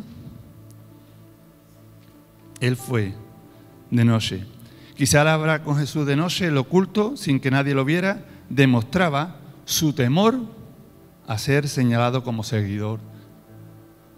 Él 2.61 2.77
fue 2.77 3.15
de 3.91 4.05
noche. 4.05 4.45
Quizá 4.97 5.33
hablar 5.33 5.63
con 5.63 5.77
Jesús 5.77 6.07
de 6.07 6.17
noche, 6.17 6.47
el 6.47 6.57
oculto, 6.59 7.17
sin 7.17 7.41
que 7.41 7.51
nadie 7.51 7.75
lo 7.75 7.85
viera, 7.85 8.25
demostraba 8.49 9.37
su 9.65 9.93
temor 9.93 10.41
a 11.27 11.39
ser 11.39 11.69
señalado 11.69 12.25
como 12.25 12.43
seguidor 12.43 12.99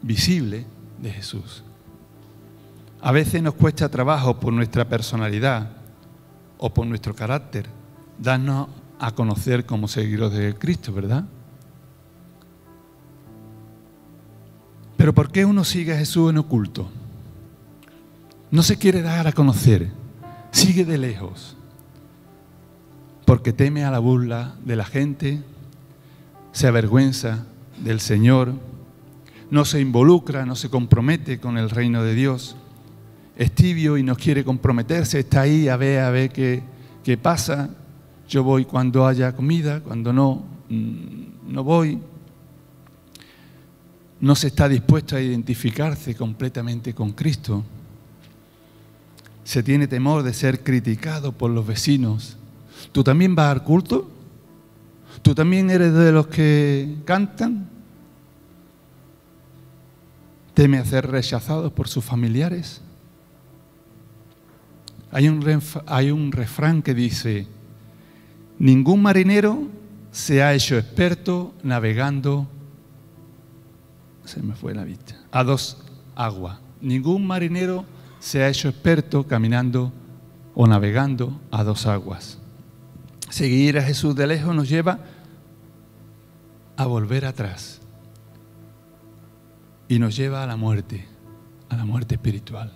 visible 0.00 0.64
de 0.98 1.12
Jesús. 1.12 1.62
A 3.02 3.12
veces 3.12 3.42
nos 3.42 3.54
cuesta 3.54 3.88
trabajo 3.88 4.40
por 4.40 4.52
nuestra 4.52 4.88
personalidad 4.88 5.70
o 6.58 6.72
por 6.72 6.86
nuestro 6.86 7.14
carácter 7.14 7.66
darnos 8.18 8.68
a 8.98 9.12
conocer 9.12 9.64
como 9.64 9.88
seguidores 9.88 10.38
de 10.38 10.54
Cristo, 10.54 10.92
¿verdad? 10.92 11.24
Pero 15.00 15.14
¿por 15.14 15.32
qué 15.32 15.46
uno 15.46 15.64
sigue 15.64 15.94
a 15.94 15.98
Jesús 15.98 16.28
en 16.28 16.36
oculto? 16.36 16.86
No 18.50 18.62
se 18.62 18.76
quiere 18.76 19.00
dar 19.00 19.26
a 19.26 19.32
conocer. 19.32 19.88
Sigue 20.50 20.84
de 20.84 20.98
lejos, 20.98 21.56
porque 23.24 23.54
teme 23.54 23.82
a 23.82 23.90
la 23.90 23.98
burla 23.98 24.56
de 24.62 24.76
la 24.76 24.84
gente, 24.84 25.42
se 26.52 26.66
avergüenza 26.66 27.46
del 27.82 28.00
Señor, 28.00 28.52
no 29.50 29.64
se 29.64 29.80
involucra, 29.80 30.44
no 30.44 30.54
se 30.54 30.68
compromete 30.68 31.40
con 31.40 31.56
el 31.56 31.70
reino 31.70 32.02
de 32.02 32.14
Dios, 32.14 32.56
es 33.38 33.52
tibio 33.52 33.96
y 33.96 34.02
no 34.02 34.16
quiere 34.16 34.44
comprometerse, 34.44 35.20
está 35.20 35.40
ahí 35.40 35.68
a 35.68 35.78
ver, 35.78 36.00
a 36.00 36.10
ver 36.10 36.30
qué, 36.30 36.62
qué 37.02 37.16
pasa. 37.16 37.70
Yo 38.28 38.44
voy 38.44 38.66
cuando 38.66 39.06
haya 39.06 39.34
comida, 39.34 39.80
cuando 39.80 40.12
no, 40.12 40.44
mm, 40.68 41.52
no 41.54 41.64
voy. 41.64 41.98
No 44.20 44.34
se 44.34 44.48
está 44.48 44.68
dispuesto 44.68 45.16
a 45.16 45.20
identificarse 45.20 46.14
completamente 46.14 46.94
con 46.94 47.12
Cristo. 47.12 47.64
Se 49.44 49.62
tiene 49.62 49.86
temor 49.86 50.22
de 50.22 50.34
ser 50.34 50.62
criticado 50.62 51.32
por 51.32 51.50
los 51.50 51.66
vecinos. 51.66 52.36
¿Tú 52.92 53.02
también 53.02 53.34
vas 53.34 53.50
al 53.50 53.64
culto? 53.64 54.10
¿Tú 55.22 55.34
también 55.34 55.70
eres 55.70 55.92
de 55.92 56.12
los 56.12 56.26
que 56.26 56.96
cantan? 57.04 57.68
¿Teme 60.54 60.78
a 60.78 60.84
ser 60.84 61.06
rechazados 61.10 61.72
por 61.72 61.88
sus 61.88 62.04
familiares? 62.04 62.80
Hay 65.12 65.28
un, 65.28 65.62
hay 65.86 66.10
un 66.10 66.30
refrán 66.30 66.82
que 66.82 66.94
dice, 66.94 67.46
ningún 68.58 69.02
marinero 69.02 69.68
se 70.12 70.42
ha 70.42 70.54
hecho 70.54 70.76
experto 70.78 71.54
navegando, 71.62 72.46
se 74.30 74.42
me 74.42 74.54
fue 74.54 74.74
la 74.74 74.84
vista, 74.84 75.16
a 75.32 75.42
dos 75.42 75.76
aguas. 76.14 76.58
Ningún 76.80 77.26
marinero 77.26 77.84
se 78.20 78.44
ha 78.44 78.48
hecho 78.48 78.68
experto 78.68 79.26
caminando 79.26 79.92
o 80.54 80.68
navegando 80.68 81.40
a 81.50 81.64
dos 81.64 81.86
aguas. 81.86 82.38
Seguir 83.28 83.78
a 83.78 83.82
Jesús 83.82 84.14
de 84.14 84.28
lejos 84.28 84.54
nos 84.54 84.68
lleva 84.68 85.00
a 86.76 86.86
volver 86.86 87.24
atrás 87.24 87.80
y 89.88 89.98
nos 89.98 90.16
lleva 90.16 90.44
a 90.44 90.46
la 90.46 90.56
muerte, 90.56 91.08
a 91.68 91.76
la 91.76 91.84
muerte 91.84 92.14
espiritual. 92.14 92.72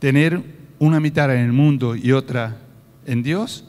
Tener 0.00 0.42
una 0.80 0.98
mitad 0.98 1.32
en 1.32 1.40
el 1.40 1.52
mundo 1.52 1.94
y 1.94 2.10
otra 2.10 2.56
en 3.06 3.22
Dios 3.22 3.64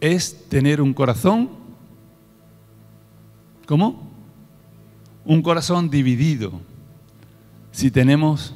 es 0.00 0.48
tener 0.48 0.80
un 0.80 0.94
corazón, 0.94 1.50
¿cómo? 3.66 4.13
Un 5.24 5.42
corazón 5.42 5.90
dividido. 5.90 6.52
Si 7.72 7.90
tenemos 7.90 8.54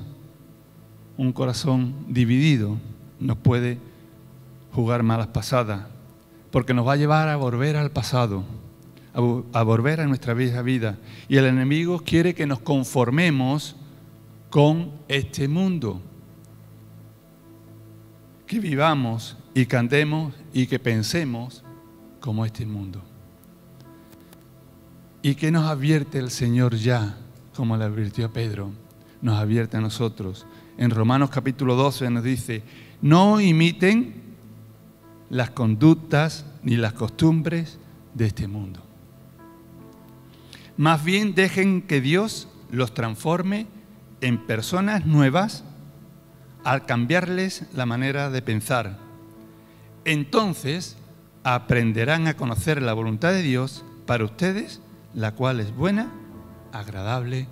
un 1.17 1.33
corazón 1.33 1.95
dividido, 2.09 2.77
nos 3.19 3.37
puede 3.39 3.79
jugar 4.73 5.03
malas 5.03 5.29
pasadas, 5.29 5.87
porque 6.51 6.75
nos 6.75 6.87
va 6.87 6.93
a 6.93 6.97
llevar 6.97 7.29
a 7.29 7.37
volver 7.37 7.77
al 7.77 7.91
pasado, 7.91 8.45
a, 9.53 9.63
volver 9.63 10.01
a 10.01 10.07
nuestra 10.07 10.35
vieja 10.35 10.63
vida. 10.63 10.99
Y 11.29 11.37
el 11.37 11.47
enemigo 11.47 12.01
quiere 12.01 12.35
que 12.35 12.47
nos 12.47 12.61
conformemos 12.61 13.77
con 14.51 14.93
este 15.09 15.49
mundo 15.49 16.01
que 18.47 18.61
vivamos 18.61 19.37
y 19.55 19.67
cantemos 19.67 20.35
y 20.53 20.67
que 20.67 20.79
pensemos 20.79 21.63
como 22.21 22.47
este 22.47 22.65
mundo. 22.65 23.03
¿Y 25.21 25.35
qué 25.35 25.51
nos 25.51 25.67
advierte 25.67 26.19
el 26.19 26.31
Señor 26.31 26.77
ya, 26.77 27.17
como 27.57 27.77
le 27.77 27.85
advirtió 27.85 28.27
a 28.27 28.33
Pedro? 28.33 28.71
Nos 29.21 29.37
advierte 29.37 29.77
a 29.77 29.81
nosotros. 29.81 30.47
En 30.77 30.91
Romanos 30.91 31.31
capítulo 31.31 31.75
12 31.75 32.09
nos 32.11 32.23
dice, 32.23 32.63
no 33.03 33.41
imiten 33.41 34.15
las 35.29 35.51
conductas 35.51 36.47
ni 36.63 36.77
las 36.77 36.93
costumbres 36.93 37.79
de 38.15 38.27
este 38.27 38.47
mundo. 38.47 38.81
Más 40.77 41.03
bien 41.03 41.35
dejen 41.35 41.83
que 41.83 42.01
Dios 42.01 42.47
los 42.71 42.95
transforme 42.95 43.67
en 44.21 44.39
personas 44.47 45.05
nuevas 45.05 45.65
al 46.63 46.87
cambiarles 46.87 47.65
la 47.75 47.87
manera 47.87 48.31
de 48.31 48.41
pensar. 48.41 48.99
Entonces 50.05 50.97
aprenderán 51.43 52.29
a 52.29 52.35
conocer 52.35 52.81
la 52.81 52.93
voluntad 52.93 53.33
de 53.33 53.43
Dios 53.43 53.85
para 54.07 54.25
ustedes, 54.25 54.81
la 55.15 55.35
cual 55.35 55.61
es 55.61 55.75
buena, 55.75 56.11
agradable 56.73 57.49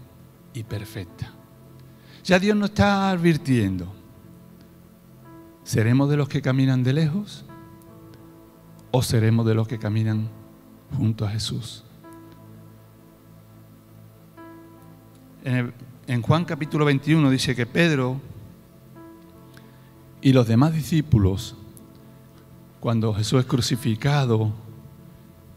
y 0.54 0.64
perfecta. 0.64 1.32
Ya 2.24 2.38
Dios 2.38 2.56
nos 2.56 2.70
está 2.70 3.10
advirtiendo. 3.10 3.92
¿Seremos 5.62 6.08
de 6.10 6.16
los 6.16 6.28
que 6.28 6.42
caminan 6.42 6.82
de 6.82 6.92
lejos 6.92 7.44
o 8.90 9.02
seremos 9.02 9.46
de 9.46 9.54
los 9.54 9.68
que 9.68 9.78
caminan 9.78 10.28
junto 10.96 11.24
a 11.24 11.30
Jesús? 11.30 11.84
En, 15.44 16.22
Juan 16.22 16.44
capítulo 16.44 16.84
21 16.84 17.30
dice 17.30 17.54
que 17.54 17.66
Pedro 17.66 18.20
y 20.20 20.32
los 20.32 20.48
demás 20.48 20.72
discípulos, 20.72 21.56
cuando 22.80 23.14
Jesús 23.14 23.40
es 23.40 23.46
crucificado 23.46 24.52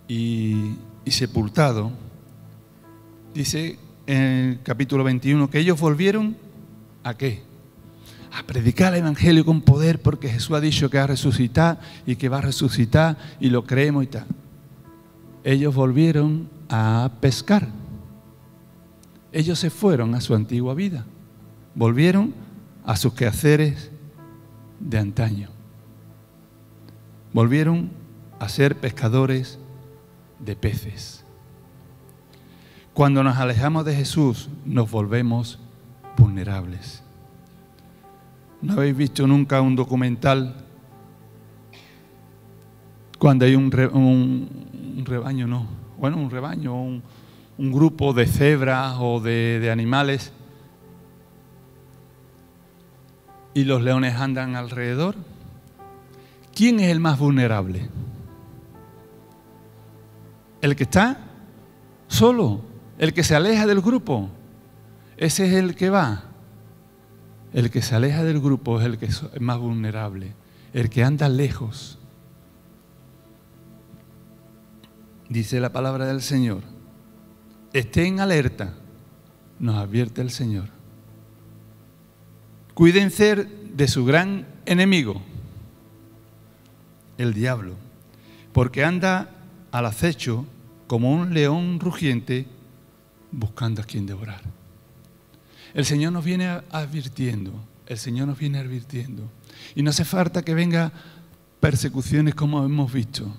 y, 0.08 0.76
sepultado, 1.08 1.92
dice 3.34 3.80
en 4.06 4.18
el 4.18 4.60
capítulo 4.64 5.04
21 5.04 5.50
que 5.50 5.60
ellos 5.60 5.80
volvieron 5.80 6.36
a 7.04 7.16
qué? 7.16 7.42
A 8.32 8.44
predicar 8.44 8.94
el 8.94 9.00
Evangelio 9.00 9.46
con 9.46 9.62
poder 9.62 10.02
porque 10.02 10.30
Jesús 10.30 10.56
ha 10.56 10.62
dicho 10.62 10.90
que 10.90 10.98
va 10.98 11.04
a 11.04 11.08
resucitar 11.08 11.80
y 12.06 12.16
que 12.16 12.30
va 12.30 12.40
a 12.40 12.42
resucitar 12.42 13.18
y 13.40 13.50
lo 13.50 13.66
creemos 13.66 14.04
y 14.04 14.08
tal. 14.08 14.26
Ellos 15.44 15.74
volvieron 15.74 16.50
a 16.70 17.12
pescar. 17.22 17.68
Ellos 19.32 19.60
se 19.60 19.70
fueron 19.70 20.16
a 20.16 20.22
su 20.22 20.36
antigua 20.36 20.74
vida. 20.74 21.06
Volvieron 21.76 22.34
a 22.86 22.96
sus 22.96 23.14
quehaceres 23.14 23.92
de 24.80 24.98
antaño. 24.98 25.50
Volvieron 27.34 27.92
a 28.40 28.50
ser 28.50 28.76
pescadores 28.76 29.60
de 30.40 30.56
peces. 30.56 31.24
Cuando 32.94 33.24
nos 33.24 33.38
alejamos 33.38 33.86
de 33.86 33.96
Jesús, 33.96 34.50
nos 34.66 34.90
volvemos 34.90 35.60
vulnerables. 36.18 37.04
¿No 38.62 38.74
habéis 38.74 38.98
visto 38.98 39.26
nunca 39.26 39.62
un 39.62 39.76
documental 39.76 40.66
cuando 43.18 43.46
hay 43.46 43.56
un, 43.56 43.72
rebaño, 45.06 45.48
no? 45.48 45.68
Bueno, 45.98 46.18
un 46.18 46.30
rebaño, 46.30 46.74
un, 46.74 47.04
grupo 47.58 48.14
de 48.14 48.26
cebras 48.26 48.96
o 49.00 49.20
de 49.20 49.70
animales 49.72 50.32
y 53.54 53.66
los 53.66 53.82
leones 53.82 54.16
andan 54.16 54.56
alrededor, 54.56 55.16
¿quién 56.56 56.80
es 56.80 56.90
el 56.90 57.00
más 57.00 57.20
vulnerable? 57.20 57.90
El 60.62 60.76
que 60.76 60.84
está 60.84 61.18
solo, 62.08 62.62
el 62.98 63.14
que 63.14 63.24
se 63.24 63.36
aleja 63.36 63.66
del 63.66 63.82
grupo. 63.82 64.30
Ese 65.18 65.48
es 65.48 65.54
el 65.54 65.76
que 65.76 65.90
va. 65.90 66.26
El 67.54 67.72
que 67.72 67.82
se 67.82 67.96
aleja 67.96 68.24
del 68.24 68.40
grupo 68.40 68.80
es 68.80 68.86
el 68.86 68.98
que 68.98 69.06
es 69.06 69.24
más 69.40 69.58
vulnerable, 69.58 70.34
el 70.74 70.90
que 70.90 71.04
anda 71.04 71.30
lejos. 71.30 71.98
Dice 75.30 75.60
la 75.60 75.72
palabra 75.72 76.06
del 76.06 76.22
Señor, 76.22 76.64
estén 77.74 78.20
alerta, 78.20 78.74
nos 79.60 79.76
advierte 79.78 80.22
el 80.22 80.32
Señor. 80.32 80.70
Cuídense 82.74 83.36
de 83.36 83.88
su 83.88 84.06
gran 84.06 84.48
enemigo, 84.66 85.22
el 87.18 87.34
diablo, 87.34 87.74
porque 88.54 88.84
anda 88.84 89.39
al 89.72 89.86
acecho 89.86 90.46
como 90.88 91.12
un 91.12 91.34
león 91.34 91.80
rugiente 91.80 92.48
buscando 93.32 93.82
a 93.82 93.86
quien 93.86 94.06
devorar. 94.06 94.42
El 95.74 95.86
Señor 95.86 96.14
nos 96.14 96.26
viene 96.26 96.48
advirtiendo, 96.72 97.54
el 97.86 97.98
Señor 97.98 98.28
nos 98.28 98.40
viene 98.40 98.58
advirtiendo. 98.58 99.30
Y 99.76 99.84
no 99.84 99.92
hace 99.92 100.06
falta 100.06 100.44
que 100.44 100.54
venga 100.54 100.92
persecuciones 101.60 102.36
como 102.36 102.64
hemos 102.64 102.92
visto. 102.92 103.32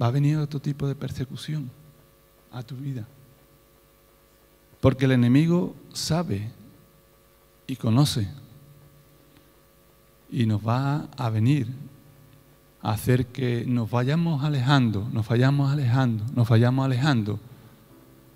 Va 0.00 0.06
a 0.06 0.12
venir 0.12 0.38
otro 0.38 0.60
tipo 0.60 0.86
de 0.86 0.94
persecución 0.94 1.70
a 2.52 2.62
tu 2.62 2.76
vida. 2.76 3.06
Porque 4.80 5.06
el 5.06 5.12
enemigo 5.12 5.74
sabe 5.92 6.50
y 7.66 7.76
conoce. 7.76 8.28
Y 10.30 10.46
nos 10.46 10.66
va 10.66 11.08
a 11.16 11.30
venir 11.30 11.68
hacer 12.84 13.26
que 13.26 13.64
nos 13.66 13.90
vayamos 13.90 14.44
alejando, 14.44 15.08
nos 15.10 15.26
vayamos 15.26 15.72
alejando, 15.72 16.24
nos 16.34 16.46
vayamos 16.46 16.84
alejando, 16.84 17.40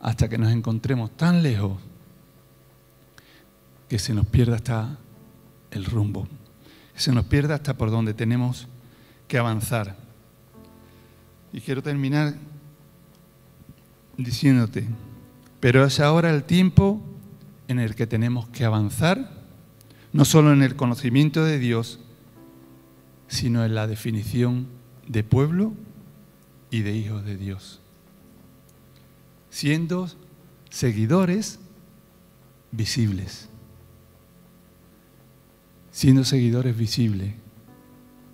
hasta 0.01 0.29
que 0.29 0.39
nos 0.39 0.51
encontremos 0.51 1.11
tan 1.17 1.43
lejos 1.43 1.79
que 3.89 3.99
se 3.99 4.15
nos 4.15 4.27
pierda 4.27 4.57
hasta 4.57 4.99
el 5.71 5.85
rumbo. 5.85 6.27
se 6.97 7.13
nos 7.13 7.27
pierde 7.27 7.55
hasta 7.55 7.75
por 7.75 7.93
donde 7.93 8.13
tenemos 8.13 8.67
que 9.29 9.39
avanzar. 9.39 9.97
Y 11.53 11.61
quiero 11.61 11.81
terminar 11.83 12.35
diciéndote, 14.17 14.89
pero 15.61 15.85
es 15.85 16.01
ahora 16.01 16.31
el 16.31 16.43
tiempo 16.43 17.01
en 17.69 17.79
el 17.79 17.95
que 17.95 18.07
tenemos 18.07 18.49
que 18.49 18.65
avanzar, 18.65 19.31
no 20.13 20.25
solo 20.25 20.53
en 20.53 20.63
el 20.63 20.75
conocimiento 20.75 21.45
de 21.45 21.59
Dios, 21.59 22.01
sino 23.29 23.65
en 23.65 23.75
la 23.75 23.87
definición 23.87 24.67
de 25.07 25.23
pueblo 25.23 25.75
y 26.71 26.83
de 26.83 26.97
hijos 26.97 27.25
de 27.25 27.37
Dios, 27.37 27.81
siendo 29.51 30.09
seguidores 30.71 31.61
visibles, 32.73 33.49
siendo 35.91 36.25
seguidores 36.25 36.77
visibles, 36.77 37.35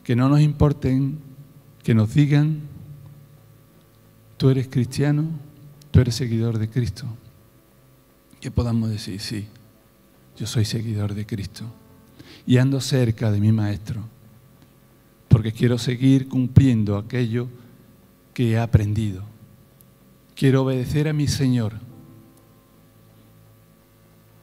que 0.03 0.17
no 0.17 0.29
nos 0.29 0.41
importen, 0.41 1.19
que 1.83 1.95
nos 1.95 2.15
digan, 2.15 2.61
tú 4.37 4.51
eres 4.51 4.69
cristiano, 4.69 5.25
tú 5.91 6.01
eres 6.01 6.15
seguidor 6.15 6.59
de 6.59 6.69
Cristo, 6.69 7.07
que 8.41 8.51
podamos 8.51 8.91
decir, 8.91 9.21
sí, 9.21 9.47
yo 10.37 10.47
soy 10.47 10.65
seguidor 10.65 11.15
de 11.15 11.25
Cristo. 11.27 11.65
Y 12.47 12.59
ando 12.59 12.81
cerca 12.81 13.31
de 13.31 13.41
mi 13.41 13.53
Maestro, 13.53 14.03
porque 15.45 15.59
quiero 15.59 15.77
seguir 15.77 16.27
cumpliendo 16.27 16.97
aquello 16.97 17.49
que 18.33 18.53
he 18.53 18.59
aprendido. 18.59 19.25
Quiero 20.35 20.63
obedecer 20.63 21.07
a 21.07 21.13
mi 21.13 21.29
Señor 21.29 21.75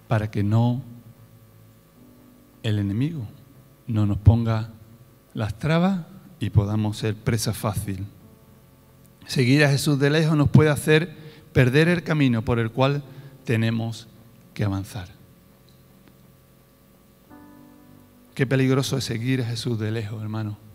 para 0.08 0.30
que 0.30 0.44
no 0.44 0.84
el 2.62 2.78
enemigo 2.78 3.28
no 3.88 4.06
nos 4.06 4.20
ponga 4.20 4.70
las 5.34 5.58
trabas 5.58 6.06
y 6.40 6.52
podamos 6.52 6.98
ser 6.98 7.16
presa 7.16 7.52
fácil. 7.52 8.06
Seguir 9.26 9.66
a 9.66 9.72
Jesús 9.72 9.98
de 9.98 10.12
lejos 10.12 10.38
nos 10.38 10.52
puede 10.52 10.70
hacer 10.70 11.18
perder 11.52 11.88
el 11.88 12.04
camino 12.04 12.44
por 12.44 12.60
el 12.60 12.70
cual 12.70 13.02
tenemos 13.44 14.08
que 14.54 14.66
avanzar. 14.66 15.08
Qué 18.36 18.46
peligroso 18.46 18.98
es 18.98 19.04
seguir 19.04 19.42
a 19.42 19.46
Jesús 19.46 19.80
de 19.80 19.90
lejos, 19.90 20.22
hermano. 20.22 20.70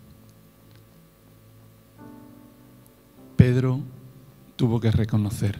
Pedro 3.57 3.79
tuvo 4.55 4.79
que 4.79 4.91
reconocer. 4.91 5.57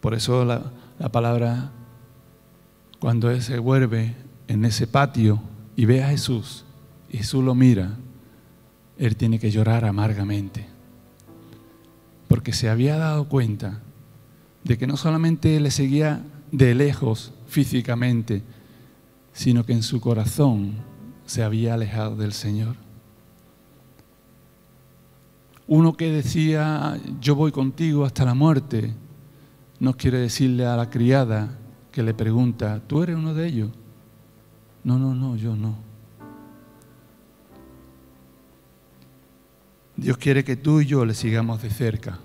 Por 0.00 0.14
eso 0.14 0.44
la, 0.44 0.72
la 0.98 1.12
palabra, 1.12 1.70
cuando 2.98 3.30
él 3.30 3.40
se 3.40 3.60
vuelve 3.60 4.16
en 4.48 4.64
ese 4.64 4.88
patio 4.88 5.40
y 5.76 5.84
ve 5.84 6.02
a 6.02 6.08
Jesús, 6.08 6.64
Jesús 7.08 7.44
lo 7.44 7.54
mira, 7.54 7.92
él 8.98 9.14
tiene 9.14 9.38
que 9.38 9.52
llorar 9.52 9.84
amargamente. 9.84 10.66
Porque 12.26 12.52
se 12.52 12.68
había 12.68 12.96
dado 12.96 13.28
cuenta 13.28 13.78
de 14.64 14.76
que 14.76 14.88
no 14.88 14.96
solamente 14.96 15.60
le 15.60 15.70
seguía 15.70 16.24
de 16.50 16.74
lejos 16.74 17.32
físicamente, 17.46 18.42
sino 19.32 19.64
que 19.64 19.72
en 19.72 19.84
su 19.84 20.00
corazón 20.00 20.72
se 21.26 21.44
había 21.44 21.74
alejado 21.74 22.16
del 22.16 22.32
Señor. 22.32 22.74
Uno 25.66 25.94
que 25.94 26.10
decía, 26.10 27.00
yo 27.20 27.34
voy 27.34 27.52
contigo 27.52 28.04
hasta 28.04 28.24
la 28.24 28.34
muerte, 28.34 28.94
no 29.78 29.96
quiere 29.96 30.18
decirle 30.18 30.66
a 30.66 30.76
la 30.76 30.90
criada 30.90 31.58
que 31.90 32.02
le 32.02 32.14
pregunta, 32.14 32.80
¿tú 32.86 33.02
eres 33.02 33.16
uno 33.16 33.34
de 33.34 33.46
ellos? 33.46 33.70
No, 34.84 34.98
no, 34.98 35.14
no, 35.14 35.36
yo 35.36 35.54
no. 35.54 35.76
Dios 39.96 40.16
quiere 40.16 40.42
que 40.42 40.56
tú 40.56 40.80
y 40.80 40.86
yo 40.86 41.04
le 41.04 41.14
sigamos 41.14 41.62
de 41.62 41.70
cerca. 41.70 42.18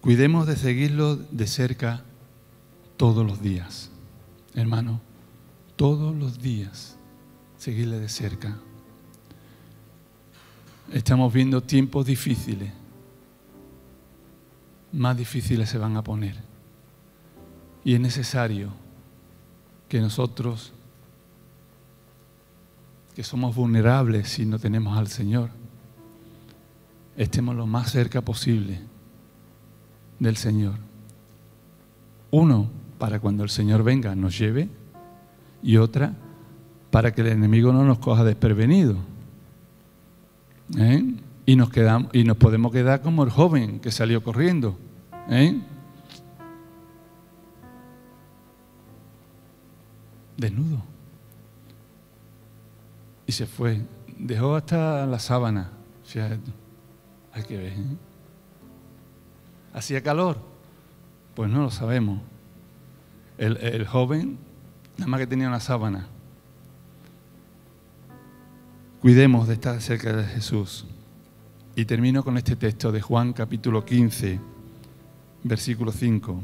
Cuidemos 0.00 0.46
de 0.46 0.56
seguirlo 0.56 1.16
de 1.16 1.46
cerca 1.46 2.02
todos 2.96 3.26
los 3.26 3.40
días. 3.40 3.90
Hermano, 4.54 5.00
todos 5.76 6.16
los 6.16 6.40
días 6.40 6.96
seguirle 7.56 8.00
de 8.00 8.08
cerca. 8.08 8.58
Estamos 10.92 11.32
viendo 11.32 11.62
tiempos 11.62 12.06
difíciles. 12.06 12.72
Más 14.92 15.16
difíciles 15.16 15.68
se 15.68 15.76
van 15.78 15.96
a 15.96 16.02
poner. 16.02 16.36
Y 17.84 17.94
es 17.94 18.00
necesario 18.00 18.70
que 19.88 20.00
nosotros, 20.00 20.72
que 23.14 23.22
somos 23.22 23.54
vulnerables 23.54 24.28
si 24.28 24.46
no 24.46 24.58
tenemos 24.58 24.96
al 24.96 25.08
Señor, 25.08 25.50
estemos 27.16 27.54
lo 27.54 27.66
más 27.66 27.90
cerca 27.90 28.22
posible 28.22 28.80
del 30.18 30.36
Señor. 30.36 30.74
Uno, 32.30 32.70
para 32.98 33.20
cuando 33.20 33.44
el 33.44 33.50
Señor 33.50 33.82
venga 33.82 34.14
nos 34.14 34.38
lleve, 34.38 34.68
y 35.62 35.76
otra, 35.76 36.14
para 36.90 37.12
que 37.12 37.20
el 37.20 37.28
enemigo 37.28 37.72
no 37.72 37.84
nos 37.84 37.98
coja 37.98 38.24
desprevenido. 38.24 38.96
¿Eh? 40.76 41.14
Y, 41.46 41.56
nos 41.56 41.70
quedamos, 41.70 42.10
y 42.12 42.24
nos 42.24 42.36
podemos 42.36 42.72
quedar 42.72 43.00
como 43.00 43.24
el 43.24 43.30
joven 43.30 43.80
que 43.80 43.90
salió 43.90 44.22
corriendo. 44.22 44.78
¿Eh? 45.30 45.58
Desnudo. 50.36 50.82
Y 53.26 53.32
se 53.32 53.46
fue. 53.46 53.82
Dejó 54.18 54.56
hasta 54.56 55.06
la 55.06 55.18
sábana. 55.18 55.70
hay 57.32 57.42
que 57.42 57.56
ver. 57.56 57.72
¿eh? 57.72 57.96
¿Hacía 59.72 60.02
calor? 60.02 60.38
Pues 61.34 61.50
no 61.50 61.62
lo 61.62 61.70
sabemos. 61.70 62.20
El, 63.36 63.86
joven, 63.86 64.38
nada 64.96 65.08
más 65.08 65.20
que 65.20 65.26
tenía 65.26 65.46
una 65.46 65.60
sábana. 65.60 66.08
Cuidemos 69.00 69.48
de 69.48 69.54
estar 69.54 69.80
cerca 69.80 70.12
de 70.12 70.24
Jesús. 70.24 70.86
Y 71.76 71.84
termino 71.84 72.24
con 72.24 72.36
este 72.36 72.56
texto 72.56 72.90
de 72.90 73.00
Juan 73.00 73.32
capítulo 73.32 73.84
15, 73.84 74.40
versículo 75.44 75.92
5. 75.92 76.42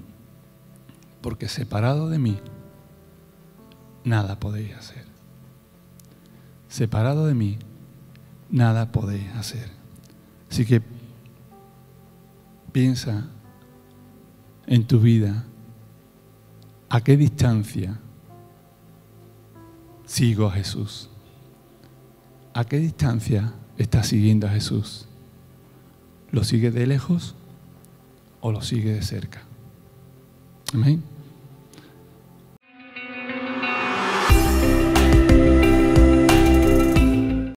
Porque 1.20 1.48
separado 1.48 2.08
de 2.08 2.18
mí, 2.18 2.38
nada 4.04 4.38
podéis 4.38 4.74
hacer. 4.74 5.04
Separado 6.68 7.26
de 7.26 7.34
mí, 7.34 7.58
nada 8.50 8.92
podéis 8.92 9.28
hacer. 9.34 9.68
Así 10.48 10.64
que 10.64 10.82
Piensa 12.74 13.28
en 14.66 14.84
tu 14.84 14.98
vida, 14.98 15.44
a 16.88 17.00
qué 17.02 17.16
distancia 17.16 18.00
sigo 20.04 20.48
a 20.48 20.50
Jesús. 20.50 21.08
¿A 22.54 22.64
qué 22.64 22.78
distancia 22.78 23.52
estás 23.78 24.06
siguiendo 24.06 24.46
a 24.46 24.50
Jesús? 24.50 25.08
¿Lo 26.30 26.44
sigue 26.44 26.70
de 26.70 26.86
lejos 26.86 27.34
o 28.40 28.52
lo 28.52 28.62
sigue 28.62 28.92
de 28.92 29.02
cerca? 29.02 29.42
Amén. 30.72 31.02